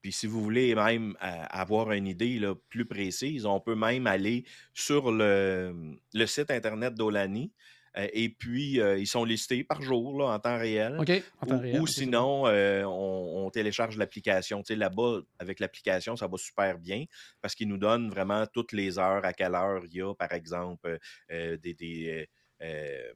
[0.04, 2.38] puis si vous voulez même euh, avoir une idée
[2.68, 7.50] plus précise, on peut même aller sur le, site Internet d'Olani.
[7.96, 10.98] Euh, et puis, euh, ils sont listés par jour en temps réel.
[11.00, 11.80] OK, en temps ou, réel.
[11.80, 14.62] Ou sinon, on, télécharge l'application.
[14.62, 17.06] Tu sais, là-bas, avec l'application, ça va super bien
[17.40, 20.32] parce qu'il nous donne vraiment toutes les heures, à quelle heure il y a, par
[20.32, 20.98] exemple,
[21.30, 22.28] des
[22.62, 23.12] euh,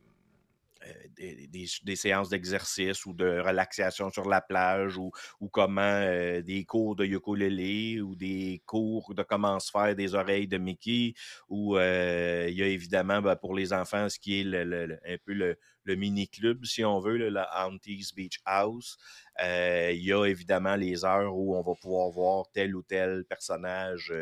[1.17, 5.11] des, séances d'exercice ou de relaxation sur la plage ou,
[5.51, 10.49] comment euh, des cours de ukulélé ou des cours de comment se faire des oreilles
[10.49, 11.15] de Mickey
[11.49, 15.33] ou euh, il y a évidemment ben, pour les enfants ce qui est un peu
[15.33, 18.99] le, mini-club, si on veut, le, la Auntie's Beach House.
[19.41, 24.13] il y a évidemment les heures où on va pouvoir voir tel ou tel personnage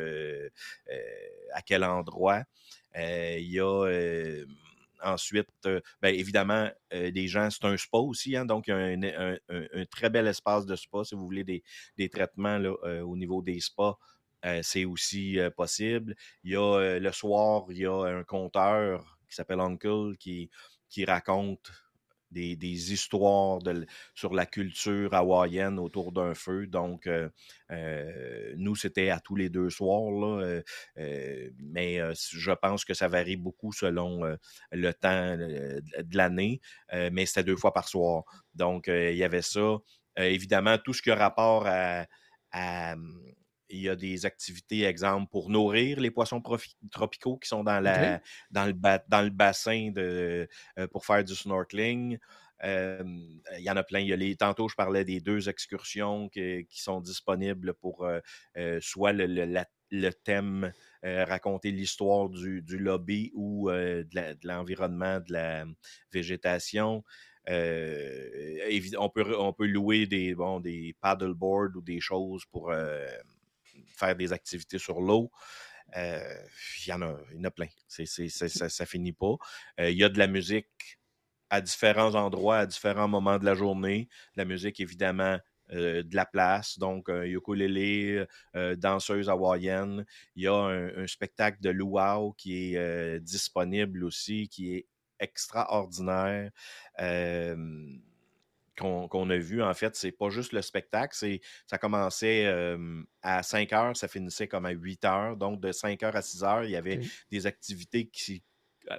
[1.52, 2.44] à quel endroit.
[2.94, 4.44] il y a
[5.02, 9.06] Ensuite, euh, ben, évidemment, euh, les gens, c'est un spa aussi, hein, donc il y
[9.08, 13.42] a un, très bel espace de spa si vous voulez des, traitements euh, au niveau
[13.42, 13.98] des spas.
[14.62, 16.14] c'est aussi possible.
[16.44, 20.50] Il y a le soir, il y a un conteur qui s'appelle Uncle qui,
[20.88, 21.72] qui raconte
[22.44, 23.60] des, histoires
[24.14, 26.66] sur la culture hawaïenne autour d'un feu.
[26.66, 27.28] Donc, euh,
[27.70, 30.60] euh, nous, c'était à tous les deux soirs, là,
[30.98, 34.22] euh, mais je pense que ça varie beaucoup selon
[34.72, 36.60] le temps de l'année,
[36.92, 38.24] mais c'était deux fois par soir.
[38.54, 39.78] Donc, il y avait ça.
[40.16, 42.96] évidemment, tout ce qui a rapport à
[43.68, 46.42] il y a des activités, exemple, pour nourrir les poissons
[46.90, 50.48] tropicaux qui sont dans, la, dans, le, dans le bassin de,
[50.78, 52.18] euh, pour faire du snorkeling.
[52.62, 54.00] il y en a plein.
[54.00, 58.20] Il y a les, tantôt, je parlais des deux excursions qui, sont disponibles pour euh,
[58.56, 65.64] euh, soit le thème, raconter l'histoire du, lobby ou de l'environnement, de, la
[66.12, 67.04] végétation.
[67.48, 72.72] on, peut, on peut louer des, bon, des paddleboards ou des choses pour
[73.86, 75.30] faire des activités sur l'eau.
[75.94, 77.68] Il y, en a, y en a plein.
[77.88, 79.36] ça, ne finit pas.
[79.78, 80.98] Il y a de la musique
[81.50, 84.08] à différents endroits, à différents moments de la journée.
[84.34, 85.38] La musique, évidemment,
[85.72, 90.04] euh, de la place, donc un ukulélé, euh, danseuse hawaïenne.
[90.36, 94.86] Il y a un, spectacle de luau qui est euh, disponible aussi, qui est
[95.18, 96.52] extraordinaire.
[98.78, 102.46] Qu'on a vu, en fait, c'est pas juste le spectacle, c'est ça commençait
[103.22, 105.36] à 5 heures, ça finissait comme à 8 heures.
[105.36, 108.42] Donc, de 5 heures à 6 heures, il y avait des activités qui,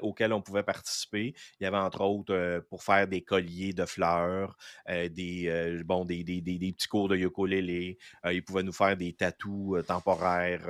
[0.02, 1.34] auxquels on pouvait participer.
[1.60, 4.58] Il y avait entre autres euh, pour faire des colliers de fleurs,
[4.90, 7.98] euh, des, euh, des, petits cours de ukulélé.
[8.26, 10.68] ils pouvaient nous faire des tatous temporaires,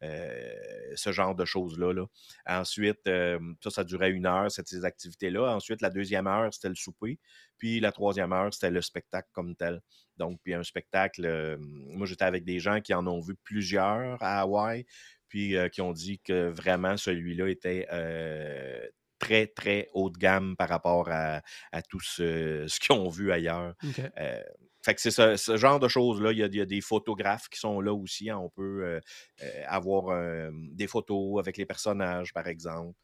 [0.00, 1.92] ce genre de choses-là.
[1.92, 2.06] Là.
[2.46, 5.54] Ensuite, ça, ça durait une heure, ces activités-là.
[5.54, 7.18] Ensuite, la deuxième heure, c'était le souper.
[7.58, 9.80] Puis la troisième heure, c'était le spectacle comme tel.
[10.16, 14.40] Donc, puis un spectacle, moi j'étais avec des gens qui en ont vu plusieurs à
[14.40, 14.84] Hawaï
[15.32, 17.86] puis qui ont dit que vraiment celui-là était
[19.18, 21.40] très, très haut de gamme par rapport à,
[21.88, 23.74] tout ce, qu'ils ont vu ailleurs.
[24.84, 26.32] fait que c'est ce, genre de choses-là.
[26.32, 28.28] Il, y, a, des photographes qui sont là aussi.
[28.28, 28.36] Hein.
[28.36, 29.00] On peut
[29.66, 32.94] avoir des photos avec les personnages, par exemple.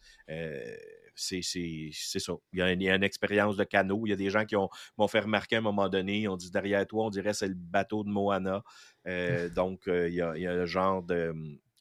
[1.14, 2.34] c'est ça.
[2.52, 4.02] Il y, a une, expérience de canot.
[4.04, 4.54] Il y a des gens qui
[4.98, 7.48] m'ont fait remarquer à un moment donné, ils ont dit derrière toi, on dirait c'est
[7.48, 8.62] le bateau de Moana.
[9.54, 11.32] donc, il y, a, il y, a, un genre de,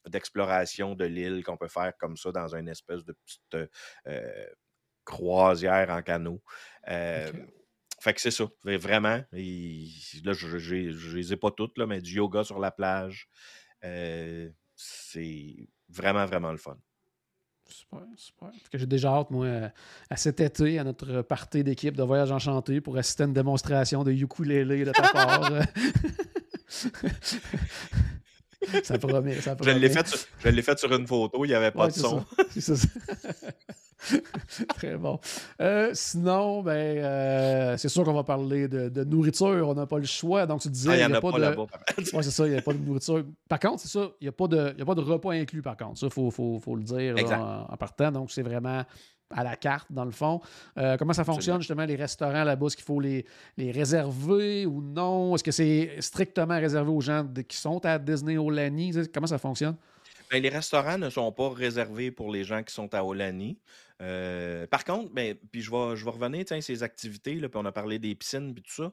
[0.08, 3.70] d'exploration de l'île qu'on peut faire comme ça dans une espèce de petite
[4.06, 4.46] euh,
[5.04, 6.42] croisière en canot.
[6.88, 7.30] Euh,
[8.00, 8.44] fait que c'est ça.
[8.64, 9.22] Vraiment.
[9.32, 13.28] là, je ne les ai pas toutes, là, mais du yoga sur la plage.
[13.84, 16.76] Euh, c'est vraiment, vraiment le fun.
[17.70, 18.48] Super, super.
[18.72, 19.70] que j'ai déjà hâte, moi,
[20.08, 24.04] à cet été, à notre partie d'équipe de Voyage Enchanté pour assister à une démonstration
[24.04, 25.50] de ukulélé de ta part.
[28.82, 29.74] ça promet, ça promet.
[29.74, 32.24] Je l'ai fait, sur, fait sur une photo, il n'y avait pas de son.
[32.58, 32.74] Ça.
[34.76, 35.18] Très bon.
[35.60, 39.68] Euh, sinon, ben, euh, c'est sûr qu'on va parler de, nourriture.
[39.68, 40.46] On n'a pas le choix.
[40.46, 40.90] Donc, tu disais.
[40.90, 41.66] Ah, il n'y en a, pas, là-bas.
[41.98, 42.46] oui, c'est ça.
[42.46, 43.24] Il n'y a pas de nourriture.
[43.48, 44.10] Par contre, c'est ça.
[44.20, 45.98] Il n'y a, pas de, a pas de repas inclus, par contre.
[45.98, 48.12] Ça, il faut, faut, faut, le dire en, partant.
[48.12, 48.84] Donc, c'est vraiment
[49.30, 50.40] à la carte, dans le fond.
[50.78, 52.66] Euh, comment ça fonctionne, justement, les restaurants là-bas?
[52.66, 55.34] Est-ce qu'il faut les, les réserver ou non?
[55.34, 58.92] Est-ce que c'est strictement réservé aux gens qui sont à Disney Olani?
[59.12, 59.76] Comment ça fonctionne?
[60.30, 63.58] Ben, les restaurants ne sont pas réservés pour les gens qui sont à Olani.
[64.00, 67.58] Euh, par contre, ben, puis je vais, je vais revenir à ces activités, là, puis
[67.60, 68.92] on a parlé des piscines puis tout ça.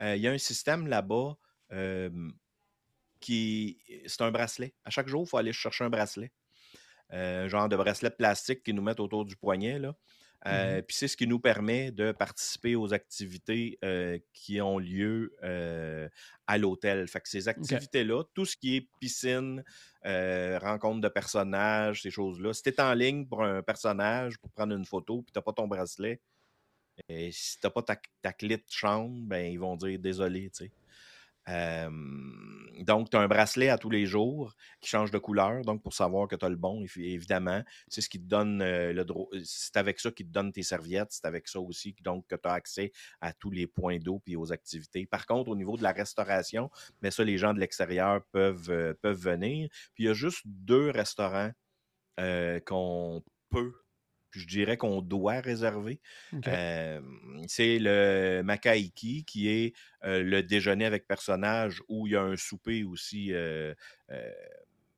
[0.00, 1.36] Euh, il y a un système là-bas
[3.20, 3.78] qui.
[4.06, 4.74] C'est un bracelet.
[4.84, 6.32] À chaque jour, il faut aller chercher un bracelet.
[7.10, 9.78] Un genre de bracelet plastique qu'ils nous mettent autour du poignet.
[9.78, 9.94] Là.
[10.46, 13.78] Mmh puis c'est ce qui nous permet de participer aux activités
[14.32, 15.34] qui ont lieu
[16.46, 17.06] à l'hôtel.
[17.08, 19.62] Fait que ces activités-là, tout ce qui est piscine,
[20.02, 24.74] rencontre de personnages, ces choses-là, si tu es en ligne pour un personnage, pour prendre
[24.74, 26.22] une photo, puis tu n'as pas ton bracelet,
[27.08, 30.50] et si tu n'as pas ta, ta, clé de chambre, ben, ils vont dire désolé,
[30.50, 30.70] tu sais
[32.80, 35.92] donc, tu as un bracelet à tous les jours qui change de couleur, donc pour
[35.92, 37.62] savoir que tu as le bon, évidemment.
[37.88, 39.28] C'est ce qui te donne le droit.
[39.44, 42.48] C'est avec ça qui te donne tes serviettes, c'est avec ça aussi donc, que tu
[42.48, 45.04] as accès à tous les points d'eau et aux activités.
[45.04, 46.70] Par contre, au niveau de la restauration,
[47.02, 49.68] mais ça, les gens de l'extérieur peuvent, peuvent venir.
[49.94, 51.50] Puis il y a juste deux restaurants
[52.66, 53.74] qu'on peut
[54.38, 56.00] je dirais qu'on doit réserver.
[57.48, 62.84] c'est le Makaiki, qui est le déjeuner avec personnage où il y a un souper
[62.84, 63.32] aussi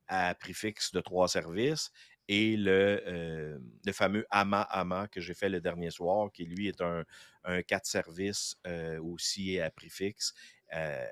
[0.08, 1.90] à prix fixe de trois services.
[2.28, 6.80] Et le, le fameux Ama Ama que j'ai fait le dernier soir, qui lui est
[6.80, 7.04] un,
[7.44, 8.56] un quatre services
[9.00, 10.34] aussi à prix fixe.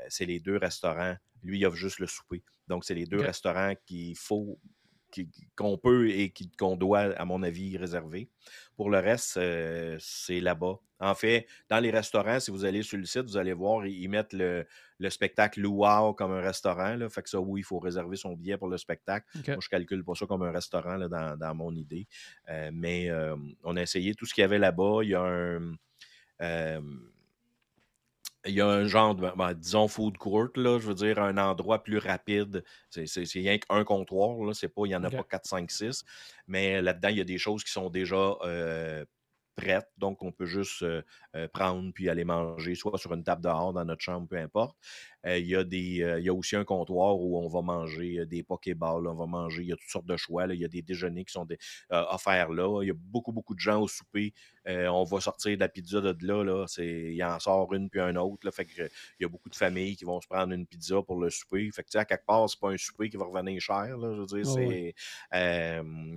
[0.09, 1.17] c'est les deux restaurants.
[1.43, 2.43] Lui, il offre juste le souper.
[2.69, 4.59] Donc, c'est les deux restaurants qu'il faut
[5.57, 8.29] qu'on peut et qu'on doit, à mon avis, réserver.
[8.77, 10.79] Pour le reste, euh, c'est là-bas.
[10.99, 14.09] En fait, dans les restaurants, si vous allez sur le site, vous allez voir, ils,
[14.09, 14.67] mettent le,
[15.09, 16.95] spectacle Luau comme un restaurant.
[16.97, 17.09] Là.
[17.09, 19.27] Fait que ça, oui, il faut réserver son billet pour le spectacle.
[19.47, 22.07] Moi, je calcule pas ça comme un restaurant dans, mon idée.
[22.49, 25.01] Euh, mais euh, on a essayé tout ce qu'il y avait là-bas.
[25.03, 25.77] Il y a un
[28.47, 31.37] il y a un genre de, ben, disons, food court, là, je veux dire, un
[31.37, 32.65] endroit plus rapide.
[32.89, 36.05] C'est rien qu'un comptoir, là, c'est pas, il n'y en a pas 4, 5, 6.
[36.47, 39.05] Mais là-dedans, il y a des choses qui sont déjà euh,
[39.57, 40.85] prête, donc on peut juste
[41.53, 44.75] prendre puis aller manger, soit sur une table dehors, dans notre chambre, peu importe.
[45.27, 48.43] il, y a des, il y a aussi un comptoir où on va manger des
[48.43, 50.81] pokéballs, on va manger, il y a toutes sortes de choix, il y a des
[50.81, 51.47] déjeuners qui sont
[51.91, 52.83] offerts là.
[52.83, 54.33] Il y a beaucoup, beaucoup de gens au souper.
[54.67, 58.17] On va sortir de la pizza de là, là il en sort une puis un
[58.17, 58.45] autre.
[58.45, 61.03] Là, fait que, il y a beaucoup de familles qui vont se prendre une pizza
[61.03, 61.71] pour le souper.
[61.73, 63.97] Fait que, à quelque part, c'est pas un souper qui va revenir cher.
[63.97, 64.95] Là, je veux dire, c'est,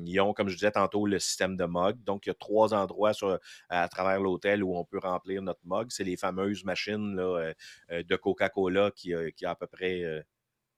[0.06, 2.04] ils ont, comme je disais tantôt, le système de mug.
[2.04, 3.39] Donc, il y a trois endroits sur,
[3.70, 5.88] à travers l'hôtel où on peut remplir notre mug.
[5.89, 7.54] C'est les fameuses machines là, euh,
[7.91, 10.24] euh, de Coca-Cola qui, qui a à peu près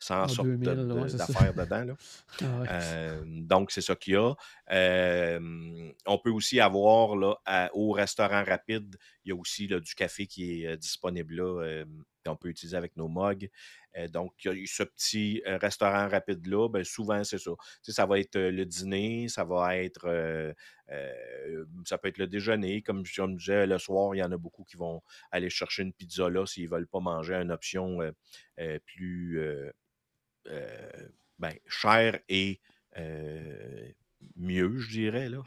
[0.06, 1.86] 100 sortes d'affaires dedans.
[1.86, 1.96] Là.
[2.68, 4.34] Ah donc, c'est ça qu'il y a.
[6.06, 10.64] on peut aussi avoir là, au restaurant rapide, il y a aussi du café qui
[10.64, 11.84] est disponible là,
[12.26, 13.50] qu'on peut utiliser avec nos mugs.
[14.10, 17.52] donc, ce petit restaurant rapide-là, ben, souvent, c'est ça.
[17.82, 20.54] ça va être le dîner, ça va être
[21.86, 22.82] ça peut être le déjeuner.
[22.82, 25.02] Comme je disais, le soir, il y en a beaucoup qui vont
[25.32, 28.00] aller chercher une pizza là s'ils ne veulent pas manger une option
[28.86, 29.72] plus euh,
[31.40, 32.60] ben, cher et
[32.98, 33.90] euh,
[34.36, 35.30] mieux, je dirais.
[35.30, 35.42] Là.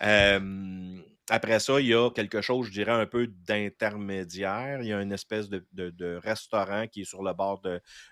[1.30, 4.82] après ça, il y a quelque chose, je dirais, un peu d'intermédiaire.
[4.82, 7.62] Il y a une espèce de, restaurant qui est sur le bord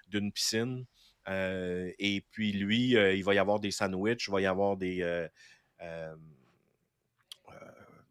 [0.09, 0.85] d'une piscine.
[1.29, 5.29] Euh, et puis lui, il va y avoir des sandwichs, il va y avoir des,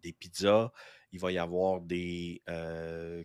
[0.04, 0.72] des pizzas,
[1.12, 2.42] il va y avoir des...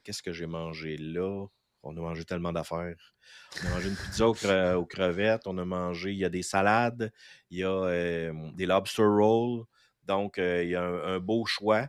[0.05, 1.47] Qu'est-ce que j'ai mangé là?
[1.83, 3.15] On a mangé tellement d'affaires.
[3.63, 7.13] On a mangé une pizza aux, crevettes, on a mangé, il y a des salades,
[7.51, 9.65] il y a euh, des lobster rolls.
[10.05, 11.87] Donc, euh, il y a un, beau choix.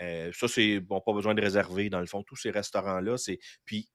[0.00, 3.16] Euh, ça, c'est bon, pas besoin de réserver, dans le fond, tous ces restaurants-là.
[3.16, 3.88] c'est Puis,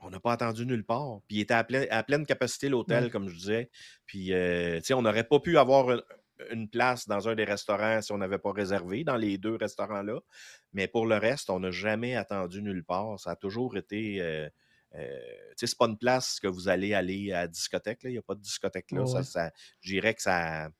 [0.00, 1.20] on n'a pas attendu nulle part.
[1.26, 3.70] Puis, il était à, pleine capacité, l'hôtel, comme je disais.
[4.06, 5.96] Puis, tu sais, on n'aurait pas pu avoir
[6.50, 10.20] une place dans un des restaurants si on n'avait pas réservé dans les deux restaurants-là.
[10.72, 13.18] Mais pour le reste, on n'a jamais attendu nulle part.
[13.18, 14.20] Ça a toujours été.
[14.20, 14.48] Euh,
[14.96, 15.18] euh,
[15.56, 18.00] c'est pas une place que vous allez aller à la discothèque.
[18.04, 19.06] Il n'y a pas de discothèque là.
[19.22, 20.70] Ça, je dirais que ça,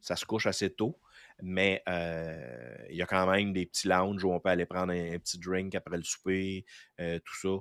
[0.00, 0.98] ça se couche assez tôt.
[1.40, 4.92] Mais euh, il y a quand même des petits lounges où on peut aller prendre
[4.92, 6.64] un, petit drink après le souper,
[6.98, 7.58] tout ça.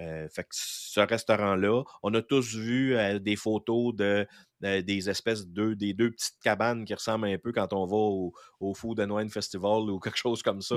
[0.00, 4.26] Euh, fait que ce restaurant-là, on a tous vu euh, des photos de,
[4.60, 8.32] des espèces de des deux petites cabanes qui ressemblent un peu quand on va au,
[8.60, 10.74] au Food and Wine Festival ou quelque chose comme ça.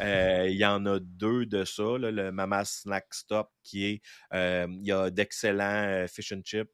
[0.00, 4.02] Euh, il y en a deux de ça, le Mama Snack Stop qui est
[4.32, 6.70] il y a d'excellents fish and chips.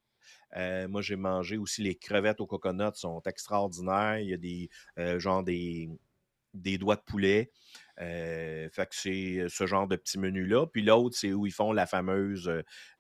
[0.89, 4.19] moi, j'ai mangé aussi les crevettes au coconut, sont extraordinaires.
[4.19, 4.71] Il y a des
[5.19, 5.89] genre des,
[6.53, 7.53] des doigts de poulet.
[8.01, 10.67] Euh, fait que c'est euh, ce genre de petit menu-là.
[10.67, 12.51] Puis l'autre, c'est où ils font la fameuse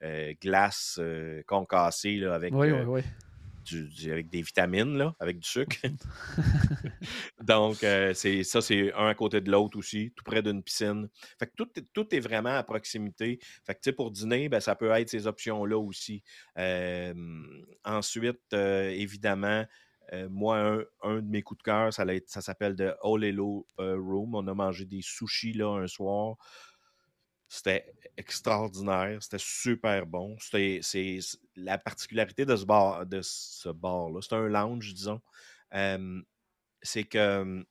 [0.02, 1.00] euh, glace
[1.46, 5.76] concassée là, avec, avec des vitamines, là, avec du sucre.
[7.42, 7.78] Donc,
[8.14, 11.08] c'est ça, c'est un à côté de l'autre aussi, tout près d'une piscine.
[11.38, 13.38] Fait que tout, tout est vraiment à proximité.
[13.64, 16.22] Fait que, pour dîner, ben, ça peut être ces options-là aussi.
[17.84, 19.64] ensuite, évidemment,
[20.12, 24.34] euh, moi, un, de mes coups de cœur, ça, ça s'appelle The Olelo euh, Room.
[24.34, 26.36] On a mangé des sushis là un soir.
[27.48, 30.36] C'était extraordinaire, c'était super bon.
[30.40, 30.80] C'est
[31.54, 34.20] la particularité de ce bar, de ce bar-là.
[34.20, 35.20] C'est un lounge, disons.
[36.82, 37.64] c'est que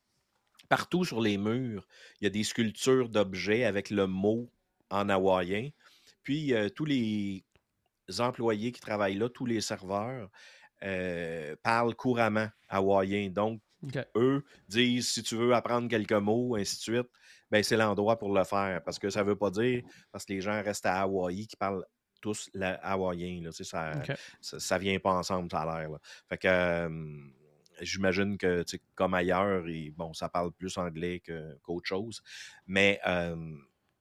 [0.70, 1.86] partout sur les murs,
[2.20, 4.50] il y a des sculptures d'objets avec le mot
[4.90, 5.72] en hawaïen.
[6.24, 7.44] Puis tous les
[8.20, 10.30] employés qui travaillent là, tous les serveurs,
[10.86, 13.30] euh, parlent couramment hawaïen.
[13.30, 13.62] Donc,
[14.16, 17.10] eux disent si tu veux apprendre quelques mots, ainsi de suite,
[17.52, 18.82] ben, c'est l'endroit pour le faire.
[18.84, 21.56] Parce que ça ne veut pas dire, parce que les gens restent à Hawaï qui
[21.56, 21.86] parlent
[22.22, 23.44] tous le hawaïen.
[23.44, 23.94] Là, ça,
[24.42, 25.98] ça, vient pas ensemble, ça a l'air.
[26.30, 26.90] Fait que.
[27.82, 28.64] J'imagine que,
[28.96, 31.22] comme ailleurs, et, bon, ça parle plus anglais
[31.62, 32.22] qu'autre chose.
[32.66, 33.02] Mais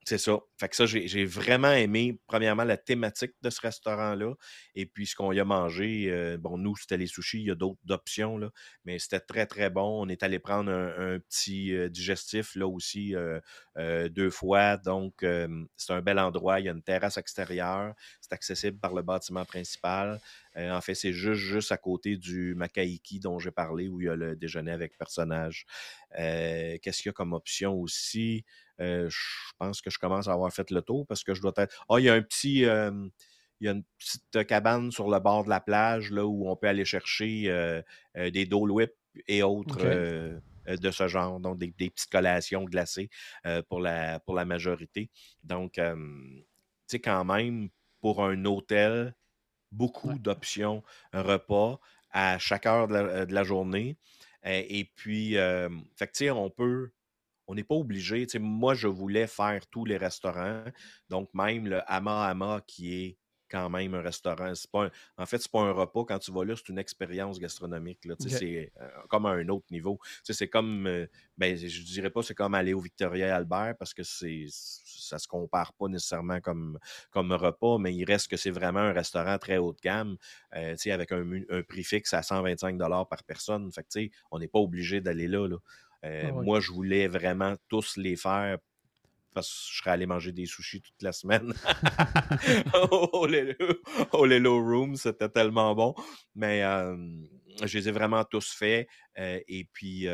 [0.07, 0.39] c'est ça.
[0.59, 4.35] Fait que ça, j'ai vraiment aimé, premièrement, la thématique de ce restaurant-là.
[4.75, 7.51] Et puis, ce qu'on y a mangé, euh, bon, nous, c'était les sushis, il y
[7.51, 8.51] a d'autres options, là,
[8.85, 10.03] mais c'était très, très bon.
[10.03, 13.39] On est allé prendre un, petit euh, digestif, là aussi, euh,
[14.09, 14.77] deux fois.
[14.77, 15.25] Donc,
[15.75, 16.59] c'est un bel endroit.
[16.59, 17.95] Il y a une terrasse extérieure.
[18.21, 20.19] C'est accessible par le bâtiment principal.
[20.55, 24.09] en fait, c'est juste, juste à côté du Makaiki dont j'ai parlé, où il y
[24.09, 25.65] a le déjeuner avec personnage.
[26.15, 28.45] Qu'est-ce qu'il y a comme option aussi?
[28.81, 31.53] Euh, je pense que je commence à avoir fait le tour parce que je dois
[31.57, 31.85] être.
[31.89, 32.59] Ah, il y a un petit.
[32.59, 36.55] il y a une petite cabane sur le bord de la plage là, où on
[36.55, 37.81] peut aller chercher euh,
[38.17, 38.91] euh, des Dole Whip
[39.27, 39.79] et autres
[40.67, 43.09] de ce genre, donc des, petites collations glacées
[43.69, 45.09] pour, la, pour la majorité.
[45.43, 45.83] Donc, tu
[46.87, 47.69] sais, quand même,
[48.01, 49.15] pour un hôtel,
[49.71, 53.95] beaucoup d'options, repas à chaque heure de la, journée.
[54.43, 55.35] et puis,
[55.95, 56.91] fait que, on peut
[57.47, 58.25] on n'est pas obligé.
[58.39, 60.63] moi, je voulais faire tous les restaurants.
[61.09, 63.17] Donc, même le Hama Hama, qui est
[63.49, 64.51] quand même un restaurant.
[64.71, 66.03] Pas en fait, c'est pas un repas.
[66.05, 67.99] Quand tu vas là, c'est une expérience gastronomique.
[68.19, 69.99] C'est euh, comme à un autre niveau.
[70.23, 74.03] C'est comme, euh, ben, je dirais pas c'est comme aller au Victoria Albert parce que
[74.03, 76.79] c'est ça se compare pas nécessairement comme,
[77.11, 80.17] comme repas, mais il reste que c'est vraiment un restaurant très haut de gamme,
[80.55, 83.71] euh, avec un, un, prix fixe à 125 par personne.
[83.71, 85.47] Fait que, on n'est pas obligé d'aller là.
[85.47, 85.57] là.
[86.03, 88.57] Ah moi, je voulais vraiment tous les faire
[89.33, 91.53] parce que je serais allé manger des sushis toute la semaine
[92.91, 93.27] au,
[94.25, 94.95] Lelo, Room.
[94.95, 95.93] C'était tellement bon.
[96.35, 96.61] Mais
[97.61, 98.87] je les ai vraiment tous faits.
[99.17, 100.07] et puis,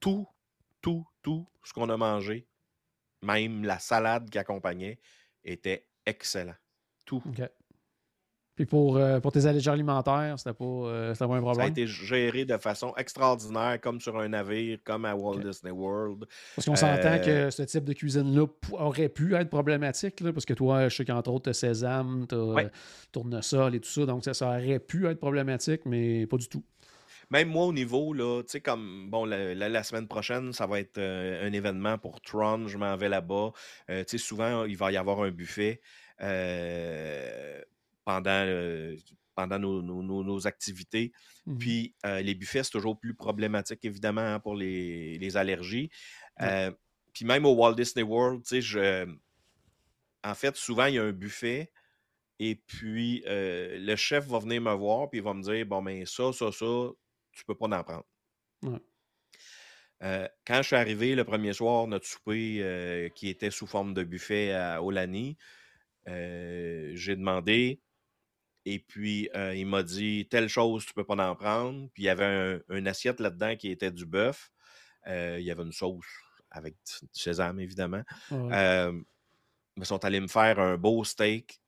[0.00, 0.26] tout,
[0.80, 2.48] tout, tout ce qu'on a mangé,
[3.22, 4.98] même la salade qui accompagnait,
[5.44, 6.56] était excellent.
[7.06, 7.22] Tout.
[8.54, 11.54] Puis pour, euh, pour tes allergies alimentaires, c'était pas, euh, pas un problème?
[11.54, 15.72] Ça a été géré de façon extraordinaire, comme sur un navire, comme à Walt Disney
[15.72, 16.26] World.
[16.54, 20.44] Parce qu'on s'entend que euh, ce type de cuisine-là aurait pu être problématique, là, parce
[20.44, 22.70] que toi, je sais qu'entre autres, tu as sésame, tu as
[23.10, 26.62] tournesol et tout ça, donc ça, ça, aurait pu être problématique, mais pas du tout.
[27.30, 30.98] Même moi, au niveau, là, tu sais, comme, bon, la, semaine prochaine, ça va être
[31.00, 33.52] un événement pour Tron, je m'en vais là-bas.
[33.88, 35.80] tu sais, souvent, il va y avoir un buffet.
[36.22, 37.60] Euh,
[38.04, 38.94] pendant,
[39.34, 41.12] pendant nos, activités.
[41.46, 45.90] Mmh Puis les buffets, c'est toujours plus problématique, évidemment, hein, pour les, allergies.
[47.12, 49.06] puis même au Walt Disney World, tu sais, je...
[50.24, 51.70] en fait, souvent, il y a un buffet.
[52.38, 56.00] Et puis, le chef va venir me voir, puis il va me dire Bon, mais
[56.00, 56.90] ben, ça, ça, ça,
[57.32, 58.04] tu peux pas en prendre.
[60.00, 64.52] quand je suis arrivé le premier soir, notre souper qui était sous forme de buffet
[64.52, 65.36] à Olani,
[66.06, 67.80] j'ai demandé
[68.64, 71.88] et puis, euh, il m'a dit telle chose, tu peux pas en prendre.
[71.92, 74.52] Puis, il y avait un, assiette là-dedans qui était du bœuf.
[75.08, 76.06] Euh, il y avait une sauce
[76.50, 78.02] avec du sésame, évidemment.
[78.30, 78.92] Euh,
[79.76, 81.60] ils sont allés me faire un beau steak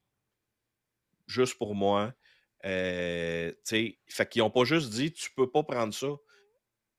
[1.27, 2.13] juste pour moi.
[2.63, 3.57] fait
[4.31, 6.09] qu'ils n'ont pas juste dit tu peux pas prendre ça.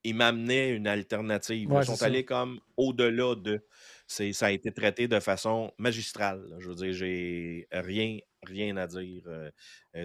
[0.04, 1.70] Ils m'amenaient une alternative.
[1.72, 3.66] ils sont allés comme au-delà de.
[4.08, 6.56] Ça a été traité de façon magistrale.
[6.60, 9.50] Je veux dire, j'ai rien rien à dire euh,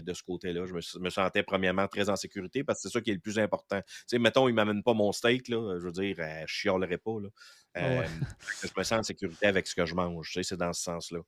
[0.01, 0.65] de ce côté-là.
[0.65, 3.39] Je me, sentais premièrement très en sécurité parce que c'est ça qui est le plus
[3.39, 3.81] important.
[3.83, 6.53] Tu sais, mettons, il ne m'amène pas mon steak, là, je veux dire, euh, je
[6.53, 7.19] chialerais pas.
[7.21, 7.29] Là.
[8.63, 10.29] je me sens en sécurité avec ce que je mange.
[10.29, 11.21] Tu sais, c'est dans ce sens-là.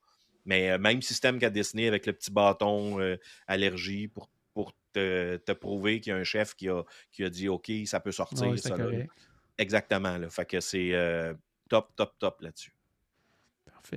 [0.44, 2.98] Mais même système qu'a dessiné avec le petit bâton
[3.46, 7.48] allergie pour, pour te, prouver qu'il y a un chef qui a, qui a dit
[7.48, 8.58] OK, ça peut sortir.
[8.58, 8.76] ça,
[9.58, 10.16] Exactement.
[10.16, 10.30] Là.
[10.30, 10.92] Fait que c'est
[11.72, 12.74] top, top, top là-dessus.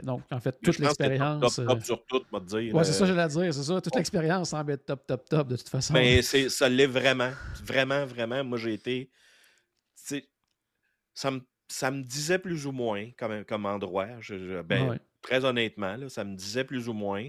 [0.01, 1.55] Donc, en fait, toute l'expérience.
[1.57, 2.73] Top, top, euh, sur tout, moi dire.
[2.73, 3.81] Oui, c'est ça, j'allais dire, c'est ça.
[3.81, 5.93] Toute l'expérience semble être top, top, top, de toute façon.
[5.93, 7.31] Mais ça l'est vraiment.
[7.63, 8.43] Vraiment, vraiment.
[8.45, 9.09] Moi, j'ai été.
[11.13, 14.07] Ça me, ça me disait plus ou moins comme, comme endroit.
[14.65, 17.27] ben, Très honnêtement, là, ça me disait plus ou moins.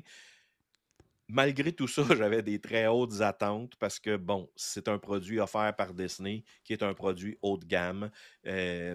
[1.28, 5.74] Malgré tout ça, j'avais des très hautes attentes parce que, bon, c'est un produit offert
[5.76, 8.10] par Disney qui est un produit haut de gamme.
[8.46, 8.94] Euh,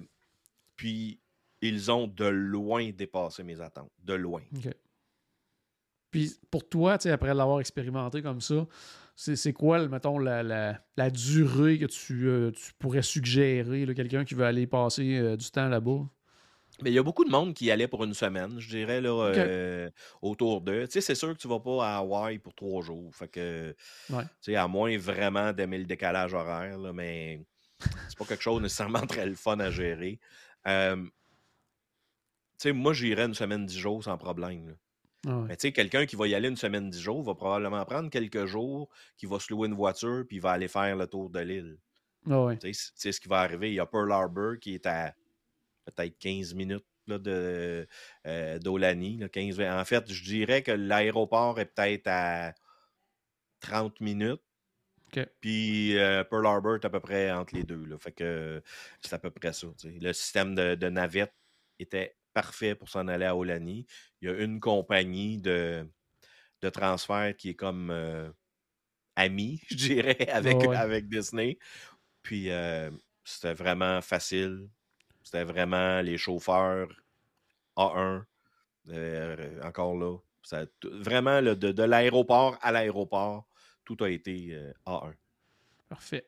[0.76, 1.20] puis,
[1.62, 3.92] ils ont de loin dépassé mes attentes.
[4.00, 4.42] De loin.
[6.12, 8.68] Puis pour toi, après l'avoir expérimenté comme ça,
[9.16, 14.46] c'est quoi, mettons, la, la, durée que tu, euh, tu pourrais suggérer, quelqu'un qui veut
[14.46, 16.02] aller passer euh, du temps là-bas?
[16.82, 19.12] Mais il y a beaucoup de monde qui allait pour une semaine, je dirais, là,
[19.36, 19.90] euh,
[20.22, 20.86] autour d'eux.
[20.86, 23.14] Tu sais, c'est sûr que tu vas pas à Hawaï pour trois jours.
[23.14, 23.76] Fait que,
[24.08, 27.46] tu sais, à moins vraiment d'aimer le décalage horaire, là, mais
[28.08, 30.20] c'est pas quelque chose nécessairement très le fun à gérer
[32.62, 34.76] sais, moi, j'irais une semaine, dix jours sans problème.
[35.28, 37.84] Ah Mais tu sais, quelqu'un qui va y aller une semaine, dix jours va probablement
[37.86, 41.08] prendre quelques jours, qui va se louer une voiture, puis il va aller faire le
[41.08, 41.78] tour de l'île.
[42.30, 43.70] Ah c'est ce qui va arriver.
[43.70, 45.14] Il y a Pearl Harbor qui est à
[45.86, 47.88] peut-être 15 minutes là, de
[48.28, 49.20] euh, d'Olani.
[49.24, 52.54] En fait, je dirais que l'aéroport est peut-être à
[53.62, 54.42] 30 minutes.
[55.42, 57.84] Puis euh, Pearl Harbor est à peu près entre les deux.
[57.86, 57.98] Là.
[57.98, 58.62] Fait que
[59.02, 59.68] c'est à peu près ça.
[59.84, 61.34] Le système de, de navette
[61.80, 63.86] était parfait pour s'en aller à Olani.
[64.22, 65.88] Il y a une compagnie de,
[66.62, 68.30] de transfert qui est comme euh,
[69.16, 71.58] amie, je dirais, avec, avec Disney.
[72.22, 72.92] Puis euh,
[73.24, 74.70] c'était vraiment facile.
[75.24, 76.90] C'était vraiment les chauffeurs
[77.78, 78.24] A1.
[78.90, 80.18] Euh, encore là.
[80.84, 83.46] vraiment, de, de l'aéroport à l'aéroport,
[83.86, 85.14] tout a été A1.
[85.88, 86.28] Parfait.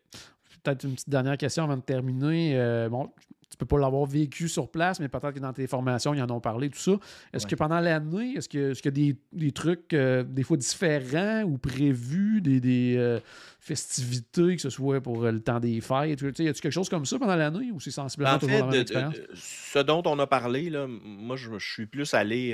[0.63, 2.87] Peut-être une petite dernière question avant de terminer.
[2.89, 3.11] bon,
[3.53, 6.29] tu peux pas l'avoir vécu sur place, mais peut-être que dans tes formations, ils en
[6.31, 6.93] ont parlé, tout ça.
[7.33, 11.43] Est-ce que pendant l'année, est-ce qu'il y a des, des trucs euh, des fois différents
[11.43, 13.19] ou prévus, des, euh,
[13.59, 16.19] festivités, que ce soit pour le temps des fêtes?
[16.21, 18.91] Y a-t-il quelque chose comme ça pendant l'année ou c'est sensiblement en fait,
[19.35, 22.53] ce dont on a parlé, là, moi, je, suis plus allé,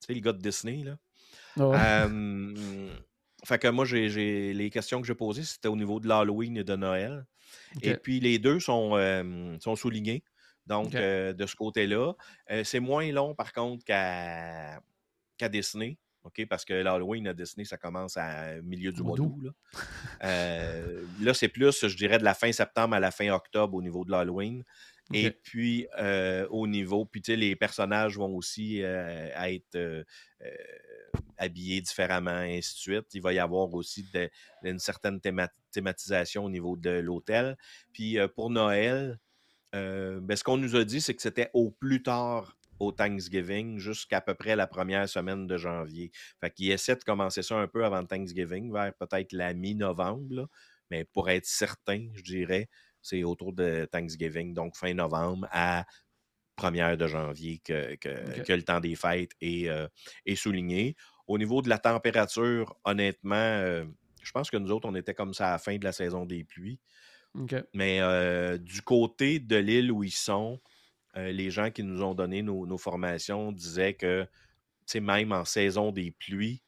[0.00, 0.98] tu sais, le gars de Disney, là.
[1.58, 2.06] Ah
[3.44, 6.64] fait que moi, j'ai les questions que j'ai posées, c'était au niveau de l'Halloween et
[6.64, 7.26] de Noël.
[7.82, 8.96] Et puis, les deux sont,
[9.60, 10.22] sont soulignés.
[10.66, 12.14] Donc, de ce côté-là.
[12.64, 14.80] c'est moins long, par contre, qu'à
[15.50, 15.98] Disney.
[16.24, 19.52] OK, parce que l'Halloween à Disney, ça commence à milieu du mois d'août.
[20.22, 24.04] Là, c'est plus, je dirais, de la fin septembre à la fin octobre au niveau
[24.04, 24.62] de l'Halloween.
[25.12, 25.88] Et puis,
[26.50, 30.04] au niveau, puis tu sais, les personnages vont aussi être
[31.38, 33.14] habillés différemment, et ainsi de suite.
[33.14, 34.06] Il va y avoir aussi
[34.62, 35.20] une certaine
[35.70, 37.56] thématisation au niveau de l'hôtel.
[37.92, 39.18] Puis, pour Noël,
[39.72, 44.20] ben, ce qu'on nous a dit, c'est que c'était au plus tard au Thanksgiving jusqu'à
[44.20, 46.10] peu près la première semaine de janvier.
[46.40, 50.48] Fait qu'il essaie de commencer ça un peu avant Thanksgiving, vers peut-être la mi-novembre,
[50.90, 52.68] mais pour être certain, je dirais,
[53.00, 55.84] c'est autour de Thanksgiving, donc fin novembre à
[56.62, 59.88] première de janvier que, que, le temps des fêtes est, euh,
[60.26, 60.94] est, souligné.
[61.26, 63.84] Au niveau de la température, honnêtement, euh,
[64.22, 66.24] je pense que nous autres, on était comme ça à la fin de la saison
[66.24, 66.78] des pluies.
[67.74, 70.60] Mais euh, du côté de l'île où ils sont,
[71.16, 74.26] les gens qui nous ont donné nos, nos formations disaient que
[74.94, 76.62] même en saison des pluies,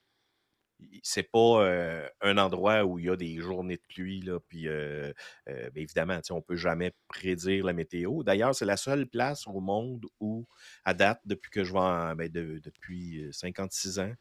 [1.03, 4.21] c'est pas un endroit où il y a des journées de pluie.
[4.23, 8.23] Là, puis, ben, évidemment, on ne peut jamais prédire la météo.
[8.23, 10.47] D'ailleurs, c'est la seule place au monde où,
[10.85, 14.15] à date, depuis que je vais ben, depuis 56 ans,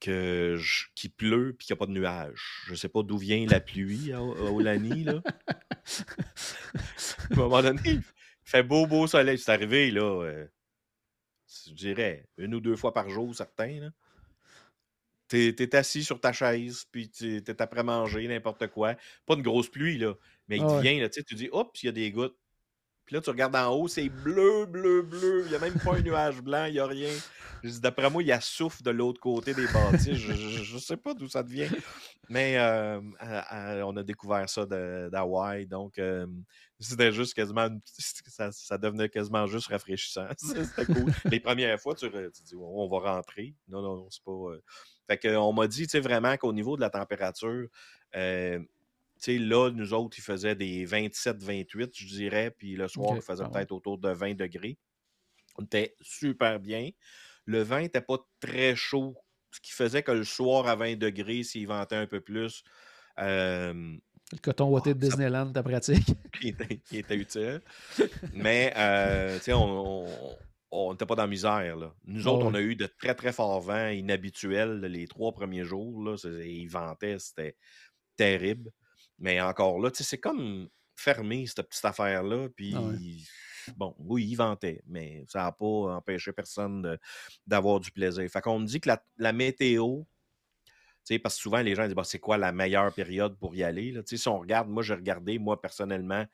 [0.00, 0.58] que
[0.94, 2.62] qu'il pleut et qu'il n'y a pas de nuages.
[2.66, 5.04] Je ne sais pas d'où vient la pluie à, Olani.
[5.04, 5.20] Là.
[7.30, 8.02] à un moment donné, il
[8.44, 9.38] fait beau, beau soleil.
[9.38, 10.46] C'est arrivé, là,
[11.66, 13.90] je dirais, une ou deux fois par jour, certains.
[15.30, 18.96] T'es es assis sur ta chaise, puis t'es après manger, n'importe quoi.
[19.26, 20.14] Pas une grosse pluie, là.
[20.48, 22.36] Mais il ah vient, là, tu dis, oups, il y a des gouttes.
[23.06, 25.42] Puis là, tu regardes en haut, c'est bleu, bleu, bleu.
[25.44, 27.10] Il n'y a même pas un nuage blanc, il n'y a rien.
[27.64, 30.14] D'après moi, il y a souffle de l'autre côté des bâtisses.
[30.14, 31.68] Je ne sais pas d'où ça vient.
[32.28, 33.00] Mais euh,
[33.84, 35.66] on a découvert ça d'Hawaï.
[35.66, 36.26] Donc, euh,
[36.78, 37.68] c'était juste quasiment.
[37.98, 40.28] Ça, devenait quasiment juste rafraîchissant.
[40.38, 41.12] C'était cool.
[41.24, 43.54] Les premières fois, tu, dis, on va rentrer.
[43.68, 44.30] Non, non, non, c'est pas.
[44.30, 44.62] Euh,
[45.08, 47.66] fait qu'on m'a dit, tu sais, vraiment qu'au niveau de la température,
[49.20, 53.44] sais, là, nous autres, il faisait des 27-28, je dirais, puis le soir, il faisait
[53.44, 54.78] peut-être autour de 20 degrés.
[55.56, 56.90] On était super bien.
[57.44, 59.16] Le vent n'était pas très chaud,
[59.50, 62.62] ce qui faisait que le soir à 20 degrés, s'il ventait un peu plus.
[63.18, 63.98] le
[64.42, 66.06] coton ouaté de Disneyland, ta pratique.
[66.40, 67.60] qui, était, utile.
[68.32, 71.76] Mais, euh, tu sais, on n'était pas dans la misère.
[71.76, 71.92] Là.
[72.04, 76.02] Nous autres, on a eu de très, très forts vents inhabituels les trois premiers jours.
[76.02, 77.56] Là, il ventait, c'était
[78.16, 78.70] terrible.
[79.20, 82.46] Mais encore là, c'est comme fermé, cette petite affaire-là.
[82.46, 83.26] Ah puis,
[83.76, 86.98] bon, oui, il ventait, mais ça n'a pas empêché personne
[87.46, 88.28] d'avoir du plaisir.
[88.30, 90.02] Fait qu'on me dit que la, la météo,
[91.22, 93.90] parce que souvent, les gens disent bah, c'est quoi la meilleure période pour y aller.
[93.92, 94.02] Là?
[94.04, 96.24] Si on regarde, moi, j'ai regardé, moi, personnellement,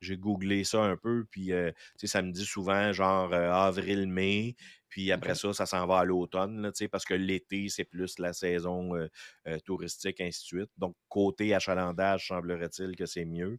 [0.00, 1.50] j'ai googlé ça un peu, puis
[1.96, 4.56] ça me dit souvent genre avril-mai,
[4.94, 8.92] puis après ça, ça s'en va à l'automne, parce que l'été, c'est plus la saison
[9.64, 10.70] touristique, ainsi de suite.
[10.78, 13.58] Donc, côté achalandage, semblerait-il que c'est mieux.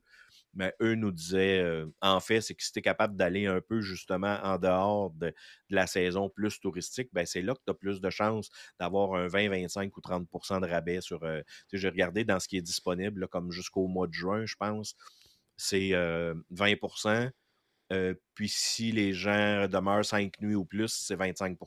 [0.54, 3.82] Mais eux nous disaient, en fait, c'est que si tu es capable d'aller un peu
[3.82, 5.34] justement en dehors de,
[5.70, 9.28] la saison plus touristique, ben c'est là que tu as plus de chances d'avoir un
[9.28, 11.20] 20, 25 ou 30% de rabais sur.
[11.74, 14.96] j'ai regardé dans ce qui est disponible, comme jusqu'au mois de juin, je pense,
[15.58, 15.92] c'est
[16.52, 16.76] 20
[17.90, 21.58] puis si les gens demeurent cinq nuits ou plus, c'est 25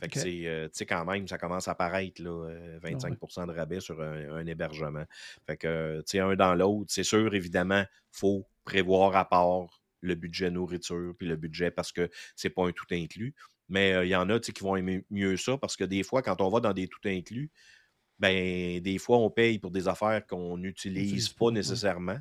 [0.00, 2.48] Fait que c'est, tu sais, quand même, ça commence à apparaître, là,
[2.82, 5.04] 25 ah de rabais sur un, hébergement.
[5.46, 9.82] Fait que, tu sais, un dans l'autre, c'est sûr, évidemment, il faut prévoir à part
[10.00, 13.34] le budget nourriture puis le budget parce que c'est pas un tout inclus.
[13.68, 16.40] Mais il y en a qui vont aimer mieux ça parce que des fois, quand
[16.40, 17.50] on va dans des tout inclus,
[18.18, 22.18] ben des fois, on paye pour des affaires qu'on n'utilise pas nécessairement.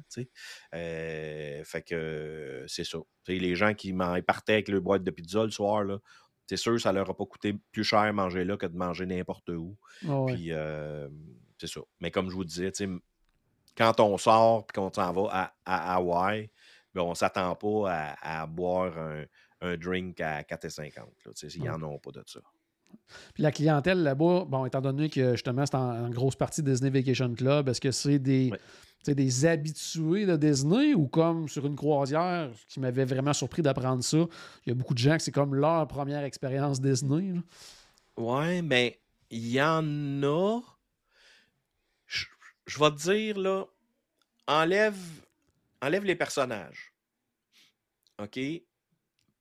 [0.75, 2.99] Euh, fait que c'est ça.
[3.27, 3.93] les gens qui
[4.25, 5.99] partaient avec le boîte de pizza le soir, là,
[6.47, 9.49] c'est sûr, ça leur a pas coûté plus cher manger là que de manger n'importe
[9.49, 9.75] où.
[9.99, 11.09] Puis euh,
[11.59, 11.81] c'est ça.
[11.99, 12.71] Mais comme je vous disais,
[13.75, 16.49] quand on sort et qu'on s'en va à, Hawaï,
[16.93, 18.97] ben, on ne s'attend pas à, boire
[19.61, 21.55] un, drink à 4,50.
[21.55, 22.39] Ils n'en ont pas de ça.
[23.33, 27.33] Puis la clientèle là-bas, bon, étant donné que justement c'est en, grosse partie Disney Vacation
[27.33, 28.51] Club, est-ce que c'est des,
[29.05, 34.03] des habitués de Disney ou comme sur une croisière, ce qui m'avait vraiment surpris d'apprendre
[34.03, 34.17] ça,
[34.65, 37.33] il y a beaucoup de gens que c'est comme leur première expérience Disney.
[38.17, 40.61] Ouais, mais il y en a.
[42.05, 42.25] Je,
[42.65, 43.65] je vais te dire, là,
[44.47, 44.97] enlève,
[45.81, 46.93] enlève les personnages.
[48.19, 48.39] OK?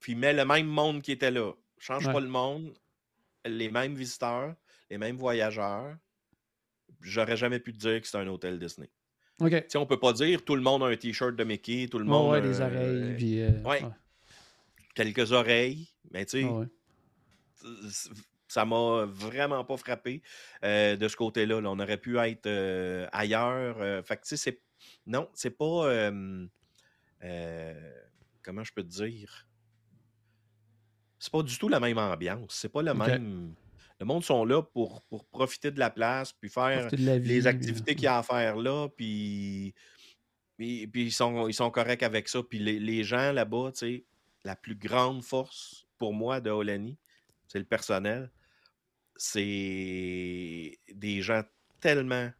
[0.01, 1.53] Puis mets le même monde qui était là.
[1.79, 2.75] Change pas le monde.
[3.47, 4.55] Les mêmes visiteurs,
[4.91, 5.97] les mêmes voyageurs.
[7.01, 8.91] J'aurais jamais pu te dire que c'est un hôtel Disney.
[9.41, 9.67] OK.
[9.75, 12.05] On on peut pas dire tout le monde a un t-shirt de Mickey, tout le
[12.05, 12.35] monde.
[12.35, 13.15] a des oreilles.
[13.17, 13.83] Puis, euh, ouais.
[14.95, 15.89] Quelques oreilles.
[16.11, 18.09] Mais tu sais,
[18.49, 20.23] ça m'a vraiment pas frappé
[20.65, 21.59] euh, de ce côté-là.
[21.59, 24.05] On aurait pu être euh, ailleurs.
[24.05, 24.63] fait que tu sais, c'est.
[25.07, 26.11] Non, c'est pas.
[28.43, 29.46] comment je peux te dire?
[31.19, 32.49] C'est pas du tout la même ambiance.
[32.51, 33.55] C'est pas le même.
[33.99, 38.05] Le monde sont là pour, pour profiter de la place, puis faire les activités qu'il
[38.05, 39.75] y a à faire là, puis,
[40.57, 42.43] puis, ils, sont, ils sont corrects avec ça.
[42.43, 44.05] Puis les, gens là-bas, tu sais,
[44.45, 46.99] la plus grande force pour moi de Holani,
[47.49, 48.31] c'est le personnel.
[49.17, 51.43] C'est des gens
[51.81, 52.31] tellement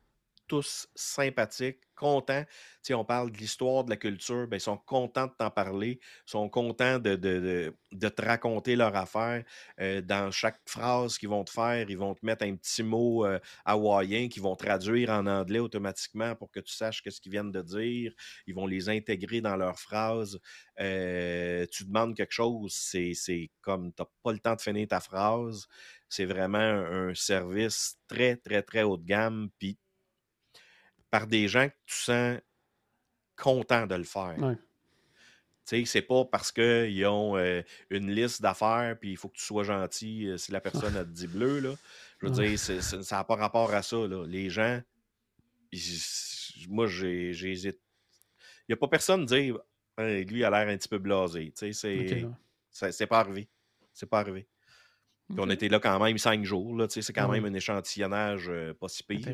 [0.47, 2.45] tous sympathiques, contents.
[2.83, 5.99] Si on parle de l'histoire, de la culture, ben, ils sont contents de t'en parler,
[6.03, 9.43] ils sont contents de, te raconter leur affaire.
[9.81, 13.27] Euh, dans chaque phrase qu'ils vont te faire, ils vont te mettre un petit mot
[13.27, 17.53] euh, hawaïen qu'ils vont traduire en anglais automatiquement pour que tu saches ce qu'ils viennent
[17.53, 18.13] de dire.
[18.47, 20.39] Ils vont les intégrer dans leurs phrases.
[20.79, 25.01] Euh, tu demandes quelque chose, c'est comme tu n'as pas le temps de finir ta
[25.01, 25.67] phrase.
[26.09, 29.49] C'est vraiment un service très, très, très haut de gamme.
[29.59, 29.77] Puis
[31.11, 32.39] par des gens que tu sens
[33.37, 34.37] contents de le faire.
[34.39, 34.57] Ouais.
[35.67, 39.37] Tu sais, c'est pas parce qu'ils ont euh, une liste d'affaires puis il faut que
[39.37, 41.59] tu sois gentil euh, si la personne a dit bleu.
[41.59, 41.75] Là.
[42.21, 43.97] Je veux dire, ça n'a pas rapport à ça.
[43.97, 44.25] Là.
[44.27, 44.81] Les gens,
[46.69, 47.75] moi, j'ai Il
[48.69, 49.59] n'y a pas personne qui dire
[49.99, 51.53] lui, il a l'air un petit peu blasé.
[51.57, 52.31] Tu sais,
[52.71, 53.49] c'est pas arrivé.
[53.93, 54.47] C'est pas arrivé.
[55.37, 56.87] On était là quand même cinq jours.
[56.89, 59.27] C'est quand même un échantillonnage euh, pas si pire.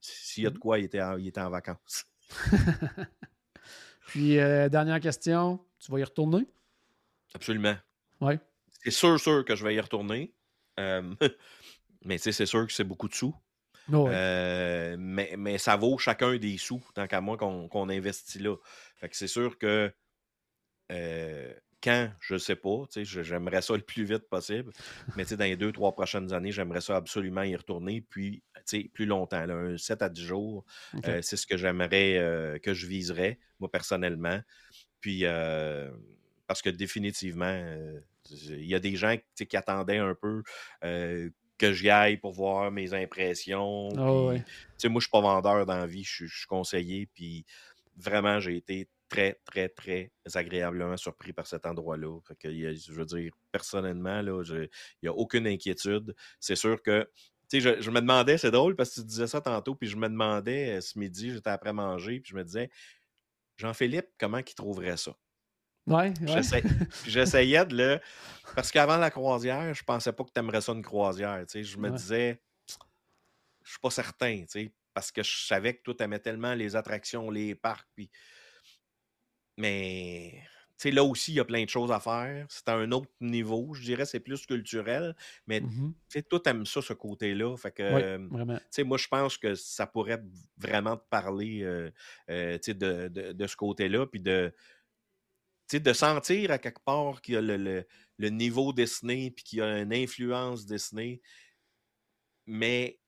[0.00, 0.58] S'il y a de mmh.
[0.58, 2.06] quoi, il était en, il était en vacances.
[4.06, 6.46] Puis, euh, dernière question, tu vas y retourner?
[7.34, 7.76] Absolument.
[8.20, 8.34] Oui.
[8.82, 10.32] C'est sûr, sûr que je vais y retourner.
[10.78, 11.14] Euh,
[12.04, 13.34] mais c'est sûr que c'est beaucoup de sous.
[13.88, 18.56] mais, mais ça vaut chacun des sous, tant qu'à moi, qu'on investit là.
[18.96, 19.92] Fait que c'est sûr que
[21.82, 22.84] quand, je ne sais pas.
[22.94, 24.72] J'aimerais ça le plus vite possible.
[25.16, 28.02] Mais dans les deux, trois prochaines années, j'aimerais ça absolument y retourner.
[28.02, 28.42] Puis,
[28.92, 30.64] plus longtemps, là, 7 à 10 jours,
[31.06, 34.40] euh, c'est ce que j'aimerais, euh, que je viserais, moi, personnellement.
[35.00, 35.90] Puis, euh,
[36.46, 37.64] parce que définitivement,
[38.30, 40.42] il y a des gens qui attendaient un peu
[40.82, 43.90] que j'y aille pour voir mes impressions.
[43.96, 44.34] Ah moi,
[44.78, 47.06] je ne suis pas vendeur dans vie, je suis conseiller.
[47.14, 47.44] Puis,
[47.96, 52.20] vraiment, j'ai été très, très, très agréablement surpris par cet endroit-là.
[52.42, 54.68] je veux dire, personnellement, là, il
[55.02, 56.14] n'y a aucune inquiétude.
[56.38, 57.06] C'est sûr que
[57.50, 59.96] tu sais, je, me demandais, c'est drôle parce que tu disais ça tantôt, puis je
[59.96, 62.70] me demandais euh, ce midi, j'étais après manger, puis je me disais,
[63.56, 65.16] Jean-Philippe, comment il trouverait ça?
[65.88, 66.14] Ouais,
[67.06, 68.00] J'essayais de le.
[68.54, 71.40] Parce qu'avant la croisière, je pensais pas que tu aimerais ça une croisière.
[71.40, 72.40] Tu sais, je me disais,
[73.64, 76.54] je suis pas certain, tu sais, parce que je savais que toi, tu aimais tellement
[76.54, 78.08] les attractions, les parcs, puis
[79.60, 80.42] mais
[80.88, 82.46] là aussi, il y a plein de choses à faire.
[82.48, 83.74] C'est à un autre niveau.
[83.74, 85.14] Je dirais c'est plus culturel.
[85.46, 85.92] Mais mmh
[86.28, 87.56] toi, tu aimes ça, ce côté-là.
[87.56, 88.16] Fait que,
[88.82, 90.22] moi, je pense que ça pourrait
[90.56, 91.90] vraiment te parler euh,
[92.30, 94.06] euh, de, de, ce côté-là.
[94.06, 94.52] Puis de,
[95.72, 97.86] de sentir à quelque part qu'il y a le,
[98.18, 101.20] le, niveau Disney, puis qu'il y a une influence Disney,
[102.46, 102.98] mais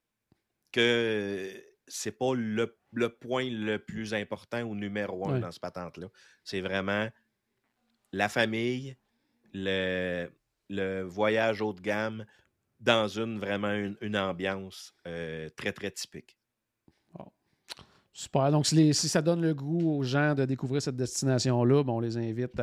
[0.71, 1.51] que
[1.89, 2.77] c'est pas le,
[3.09, 6.09] point le plus important ou numéro un dans ce patente-là.
[6.45, 7.09] C'est vraiment
[8.13, 8.97] la famille,
[9.55, 10.29] le,
[10.69, 12.27] le, voyage haut de gamme
[12.81, 16.37] dans une vraiment une, ambiance euh, très, très typique.
[18.15, 18.51] Super.
[18.51, 22.61] Donc, si, ça donne le goût aux gens de découvrir cette destination-là, on les invite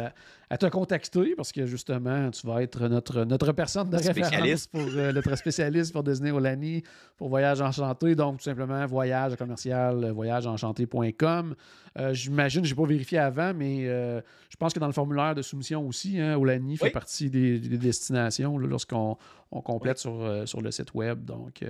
[0.48, 4.82] à, te contacter parce que justement, tu vas être notre, notre personne de référence pour
[4.82, 6.84] euh, notre spécialiste pour Disney Olani,
[7.18, 8.14] pour Voyage Enchanté.
[8.14, 11.56] Donc, tout simplement, voyage commercial, voyageenchanté.com.
[11.98, 14.22] Euh, J'imagine, je n'ai pas vérifié avant, mais euh,
[14.52, 18.56] je pense que dans le formulaire de soumission aussi, hein, Olani fait partie des, destinations
[18.60, 19.18] lorsqu'on
[19.50, 21.26] complète sur, sur le site web.
[21.26, 21.64] Donc,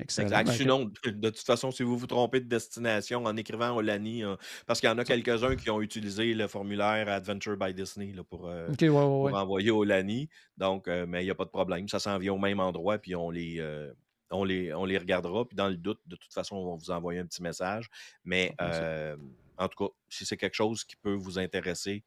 [0.00, 0.28] Excellent.
[0.28, 0.50] Exact.
[0.56, 4.36] Sinon, de toute façon, si vous vous trompez de destination en écrivant Olani, euh,
[4.66, 8.24] parce qu'il y en a quelques-uns qui ont utilisé le formulaire Adventure by Disney là,
[8.24, 9.32] pour, euh, OK, ouais, ouais, pour ouais.
[9.32, 10.28] envoyer Olani.
[10.56, 11.88] Donc, euh, mais il n'y a pas de problème.
[11.88, 13.92] Ça s'en vient au même endroit, puis on les, euh,
[14.30, 15.46] on les, on les regardera.
[15.46, 17.88] Puis dans le doute, de toute façon, on va vous envoyer un petit message.
[18.24, 19.16] Mais euh,
[19.58, 22.04] en tout cas, si c'est quelque chose qui peut vous intéresser,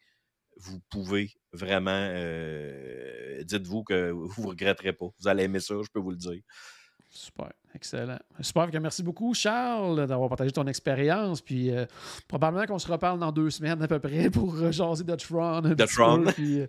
[0.58, 5.08] vous pouvez vraiment, euh, dites-vous que vous ne regretterez pas.
[5.20, 6.42] Vous allez aimer ça, je peux vous le dire.
[7.10, 8.18] Super, excellent.
[8.42, 11.42] Super, merci beaucoup, Charles, d'avoir partagé ton expérience.
[11.42, 11.86] Puis euh,
[12.28, 15.62] probablement qu'on se reparle dans deux semaines à peu près pour euh, jaser de Tron.
[15.62, 16.24] De Tron.
[16.24, 16.68] peu, puis, euh,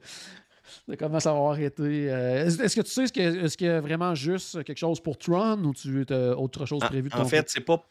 [0.88, 2.10] de comment ça va avoir été.
[2.10, 5.18] Euh, est-ce, que tu sais, est-ce qu'il y a- y vraiment juste quelque chose pour
[5.18, 7.82] Tron ou tu as autre chose En, prévu de en ton fait, c'est pas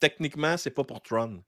[0.00, 1.44] techniquement, c'est pas pour Tron.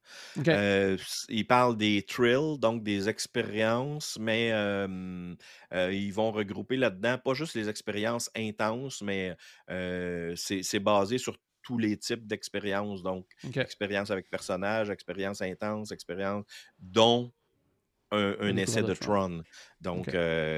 [0.47, 0.97] Euh,
[1.29, 5.35] ils parlent des thrills, donc des expériences, mais euh,
[5.73, 9.35] euh, ils vont regrouper là-dedans pas juste les expériences intenses, mais
[9.69, 13.03] euh, c'est basé sur tous les types d'expériences.
[13.03, 13.57] Donc, OK.
[13.57, 16.45] expérience avec personnage, expérience intense, expérience,
[16.79, 17.33] dont
[18.11, 19.29] un, essai de de Tron.
[19.29, 19.43] Tron.
[19.81, 20.09] Donc,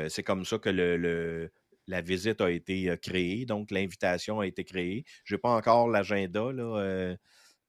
[0.10, 1.52] c'est comme ça que le, le-
[1.88, 3.46] la visite a été créée.
[3.46, 5.06] Donc, l'invitation a été créée.
[5.24, 6.52] Je n'ai pas encore l'agenda.
[6.52, 7.16] Là, euh,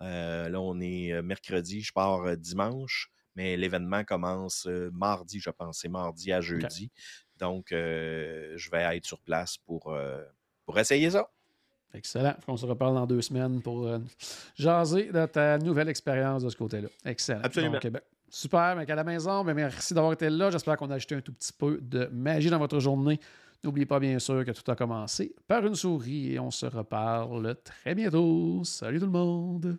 [0.01, 5.51] là, on est euh, mercredi, je pars euh, dimanche, mais l'événement commence euh, mardi, je
[5.51, 5.79] pense.
[5.81, 6.91] C'est mardi à jeudi.
[7.39, 10.23] Donc, euh, je vais être sur place pour, euh,
[10.65, 11.29] pour essayer ça.
[11.95, 12.35] Excellent.
[12.49, 13.99] On se reparle dans deux semaines pour euh,
[14.55, 16.89] jaser de ta nouvelle expérience de ce côté-là.
[17.05, 17.41] Excellent.
[17.43, 17.75] Absolument.
[17.75, 18.75] Donc, ben, super.
[18.77, 20.51] Mais à la maison, ben, merci d'avoir été là.
[20.51, 23.19] J'espère qu'on a ajouté un tout petit peu de magie dans votre journée.
[23.65, 27.57] N'oubliez pas, bien sûr, que tout a commencé par une souris et on se reparle
[27.65, 28.63] très bientôt.
[28.65, 29.79] Salut tout le monde.